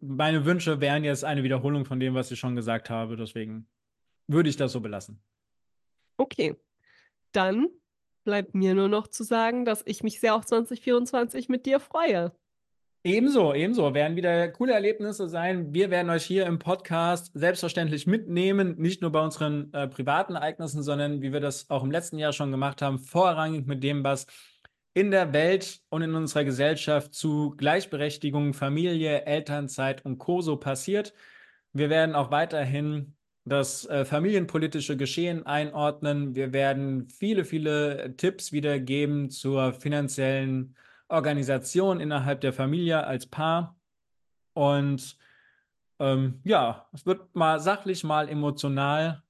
Meine 0.01 0.45
Wünsche 0.45 0.81
wären 0.81 1.03
jetzt 1.03 1.23
eine 1.23 1.43
Wiederholung 1.43 1.85
von 1.85 1.99
dem, 1.99 2.13
was 2.13 2.31
ich 2.31 2.39
schon 2.39 2.55
gesagt 2.55 2.89
habe. 2.89 3.15
Deswegen 3.15 3.67
würde 4.27 4.49
ich 4.49 4.57
das 4.57 4.71
so 4.71 4.81
belassen. 4.81 5.21
Okay, 6.17 6.55
dann 7.31 7.69
bleibt 8.23 8.55
mir 8.55 8.73
nur 8.73 8.89
noch 8.89 9.07
zu 9.07 9.23
sagen, 9.23 9.63
dass 9.63 9.83
ich 9.85 10.03
mich 10.03 10.19
sehr 10.19 10.35
auf 10.35 10.45
2024 10.45 11.47
mit 11.47 11.65
dir 11.65 11.79
freue. 11.79 12.33
Ebenso, 13.03 13.53
ebenso. 13.53 13.93
Werden 13.93 14.17
wieder 14.17 14.49
coole 14.49 14.73
Erlebnisse 14.73 15.29
sein. 15.29 15.73
Wir 15.73 15.89
werden 15.89 16.09
euch 16.09 16.25
hier 16.25 16.45
im 16.45 16.59
Podcast 16.59 17.31
selbstverständlich 17.33 18.05
mitnehmen, 18.05 18.75
nicht 18.77 19.01
nur 19.01 19.11
bei 19.11 19.21
unseren 19.21 19.71
äh, 19.73 19.87
privaten 19.87 20.35
Ereignissen, 20.35 20.83
sondern 20.83 21.21
wie 21.21 21.31
wir 21.31 21.39
das 21.39 21.69
auch 21.69 21.83
im 21.83 21.91
letzten 21.91 22.17
Jahr 22.17 22.33
schon 22.33 22.51
gemacht 22.51 22.81
haben, 22.81 22.99
vorrangig 22.99 23.65
mit 23.65 23.83
dem, 23.83 24.03
was 24.03 24.25
in 24.93 25.11
der 25.11 25.31
Welt 25.31 25.79
und 25.89 26.01
in 26.01 26.15
unserer 26.15 26.43
Gesellschaft 26.43 27.13
zu 27.13 27.53
Gleichberechtigung, 27.55 28.53
Familie, 28.53 29.25
Elternzeit 29.25 30.03
und 30.03 30.17
Co. 30.17 30.41
so 30.41 30.57
passiert. 30.57 31.13
Wir 31.71 31.89
werden 31.89 32.15
auch 32.15 32.31
weiterhin 32.31 33.15
das 33.45 33.85
äh, 33.85 34.05
familienpolitische 34.05 34.97
Geschehen 34.97 35.45
einordnen. 35.45 36.35
Wir 36.35 36.51
werden 36.51 37.07
viele, 37.09 37.45
viele 37.45 38.15
Tipps 38.17 38.51
wiedergeben 38.51 39.29
zur 39.29 39.73
finanziellen 39.73 40.75
Organisation 41.09 41.99
innerhalb 41.99 42.41
der 42.41 42.53
Familie 42.53 43.05
als 43.05 43.25
Paar. 43.25 43.77
Und 44.53 45.17
ähm, 45.99 46.41
ja, 46.43 46.87
es 46.93 47.05
wird 47.05 47.35
mal 47.35 47.59
sachlich, 47.59 48.03
mal 48.03 48.29
emotional. 48.29 49.23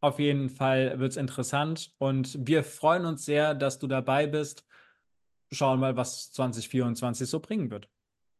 Auf 0.00 0.18
jeden 0.18 0.48
Fall 0.48 0.98
wird 0.98 1.12
es 1.12 1.16
interessant 1.16 1.92
und 1.98 2.46
wir 2.46 2.64
freuen 2.64 3.04
uns 3.04 3.24
sehr, 3.24 3.54
dass 3.54 3.78
du 3.78 3.86
dabei 3.86 4.26
bist. 4.26 4.64
Schauen 5.52 5.80
mal, 5.80 5.96
was 5.96 6.32
2024 6.32 7.28
so 7.28 7.40
bringen 7.40 7.70
wird. 7.70 7.88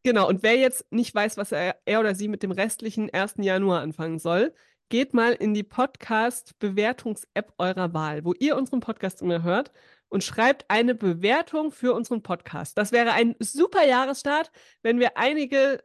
Genau, 0.02 0.26
und 0.26 0.42
wer 0.42 0.56
jetzt 0.56 0.90
nicht 0.90 1.14
weiß, 1.14 1.36
was 1.36 1.52
er, 1.52 1.76
er 1.84 2.00
oder 2.00 2.14
sie 2.14 2.28
mit 2.28 2.42
dem 2.42 2.52
restlichen 2.52 3.10
1. 3.12 3.34
Januar 3.38 3.82
anfangen 3.82 4.18
soll, 4.18 4.54
geht 4.88 5.12
mal 5.12 5.32
in 5.32 5.52
die 5.52 5.62
Podcast-Bewertungs-App 5.62 7.52
eurer 7.58 7.92
Wahl, 7.92 8.24
wo 8.24 8.32
ihr 8.38 8.56
unseren 8.56 8.80
Podcast 8.80 9.20
immer 9.20 9.42
hört 9.42 9.70
und 10.10 10.22
schreibt 10.22 10.66
eine 10.68 10.94
Bewertung 10.94 11.70
für 11.72 11.94
unseren 11.94 12.22
Podcast. 12.22 12.76
Das 12.76 12.92
wäre 12.92 13.12
ein 13.12 13.34
super 13.38 13.86
Jahresstart, 13.86 14.50
wenn 14.82 14.98
wir 14.98 15.16
einige 15.16 15.82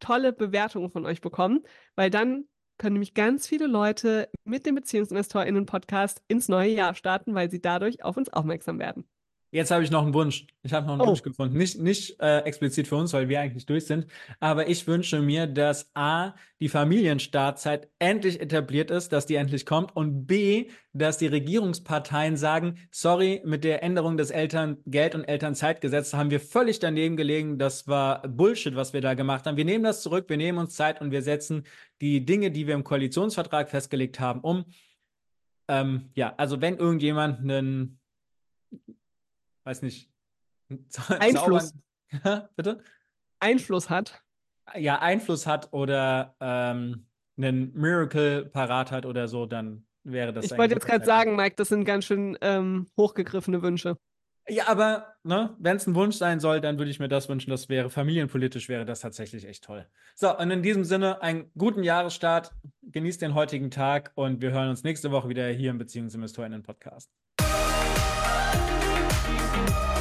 tolle 0.00 0.32
Bewertungen 0.32 0.90
von 0.90 1.06
euch 1.06 1.20
bekommen, 1.22 1.62
weil 1.94 2.10
dann 2.10 2.44
können 2.76 2.94
nämlich 2.94 3.14
ganz 3.14 3.46
viele 3.46 3.66
Leute 3.66 4.28
mit 4.44 4.66
dem 4.66 4.74
BeziehungsinvestorInnen-Podcast 4.74 6.22
ins 6.26 6.48
neue 6.48 6.72
Jahr 6.72 6.94
starten, 6.94 7.34
weil 7.34 7.50
sie 7.50 7.62
dadurch 7.62 8.02
auf 8.04 8.16
uns 8.16 8.28
aufmerksam 8.28 8.78
werden. 8.80 9.08
Jetzt 9.54 9.70
habe 9.70 9.84
ich 9.84 9.90
noch 9.90 10.02
einen 10.02 10.14
Wunsch. 10.14 10.46
Ich 10.62 10.72
habe 10.72 10.86
noch 10.86 10.94
einen 10.94 11.02
Oh. 11.02 11.08
Wunsch 11.08 11.22
gefunden. 11.22 11.58
Nicht, 11.58 11.78
nicht 11.78 12.18
äh, 12.20 12.38
explizit 12.38 12.88
für 12.88 12.96
uns, 12.96 13.12
weil 13.12 13.28
wir 13.28 13.38
eigentlich 13.38 13.66
durch 13.66 13.84
sind. 13.84 14.06
Aber 14.40 14.66
ich 14.66 14.86
wünsche 14.86 15.20
mir, 15.20 15.46
dass 15.46 15.90
A, 15.94 16.32
die 16.58 16.70
Familienstartzeit 16.70 17.90
endlich 17.98 18.40
etabliert 18.40 18.90
ist, 18.90 19.12
dass 19.12 19.26
die 19.26 19.34
endlich 19.34 19.66
kommt. 19.66 19.94
Und 19.94 20.26
B, 20.26 20.70
dass 20.94 21.18
die 21.18 21.26
Regierungsparteien 21.26 22.38
sagen, 22.38 22.78
sorry, 22.90 23.42
mit 23.44 23.62
der 23.62 23.82
Änderung 23.82 24.16
des 24.16 24.30
Elterngeld- 24.30 25.14
und 25.14 25.24
Elternzeitgesetzes 25.24 26.14
haben 26.14 26.30
wir 26.30 26.40
völlig 26.40 26.78
daneben 26.78 27.18
gelegen. 27.18 27.58
Das 27.58 27.86
war 27.86 28.26
Bullshit, 28.26 28.74
was 28.74 28.94
wir 28.94 29.02
da 29.02 29.12
gemacht 29.12 29.44
haben. 29.44 29.58
Wir 29.58 29.66
nehmen 29.66 29.84
das 29.84 30.00
zurück, 30.00 30.30
wir 30.30 30.38
nehmen 30.38 30.56
uns 30.56 30.74
Zeit 30.74 31.02
und 31.02 31.10
wir 31.10 31.20
setzen 31.20 31.64
die 32.00 32.24
Dinge, 32.24 32.50
die 32.52 32.66
wir 32.66 32.74
im 32.74 32.84
Koalitionsvertrag 32.84 33.68
festgelegt 33.68 34.18
haben, 34.18 34.40
um. 34.40 34.64
Ähm, 35.68 36.10
ja, 36.14 36.32
also 36.38 36.62
wenn 36.62 36.78
irgendjemand 36.78 37.40
einen 37.40 37.98
weiß 39.64 39.82
nicht, 39.82 40.10
Einfluss. 41.08 41.74
Bitte? 42.56 42.82
Einfluss 43.40 43.90
hat. 43.90 44.22
Ja, 44.76 45.00
Einfluss 45.00 45.46
hat 45.46 45.72
oder 45.72 46.36
ähm, 46.40 47.06
einen 47.36 47.72
Miracle 47.74 48.46
parat 48.46 48.90
hat 48.92 49.06
oder 49.06 49.28
so, 49.28 49.46
dann 49.46 49.86
wäre 50.04 50.32
das 50.32 50.46
Ich 50.46 50.58
wollte 50.58 50.74
jetzt 50.74 50.86
gerade 50.86 51.04
sagen, 51.04 51.36
Mike, 51.36 51.56
das 51.56 51.68
sind 51.68 51.84
ganz 51.84 52.04
schön 52.04 52.38
ähm, 52.40 52.88
hochgegriffene 52.96 53.62
Wünsche. 53.62 53.96
Ja, 54.48 54.66
aber 54.66 55.14
ne, 55.22 55.54
wenn 55.58 55.76
es 55.76 55.86
ein 55.86 55.94
Wunsch 55.94 56.16
sein 56.16 56.40
soll, 56.40 56.60
dann 56.60 56.78
würde 56.78 56.90
ich 56.90 56.98
mir 56.98 57.08
das 57.08 57.28
wünschen. 57.28 57.50
Das 57.50 57.68
wäre 57.68 57.90
familienpolitisch, 57.90 58.68
wäre 58.68 58.84
das 58.84 59.00
tatsächlich 59.00 59.46
echt 59.46 59.64
toll. 59.64 59.86
So, 60.16 60.36
und 60.36 60.50
in 60.50 60.62
diesem 60.62 60.84
Sinne, 60.84 61.22
einen 61.22 61.50
guten 61.56 61.84
Jahresstart. 61.84 62.52
Genießt 62.82 63.22
den 63.22 63.34
heutigen 63.34 63.70
Tag 63.70 64.10
und 64.16 64.40
wir 64.40 64.50
hören 64.50 64.68
uns 64.68 64.82
nächste 64.82 65.12
Woche 65.12 65.28
wieder 65.28 65.46
hier 65.48 65.70
im 65.70 65.78
BeziehungsinvestorInnen-Podcast. 65.78 67.10
Thank 69.38 69.86
you. 69.86 69.91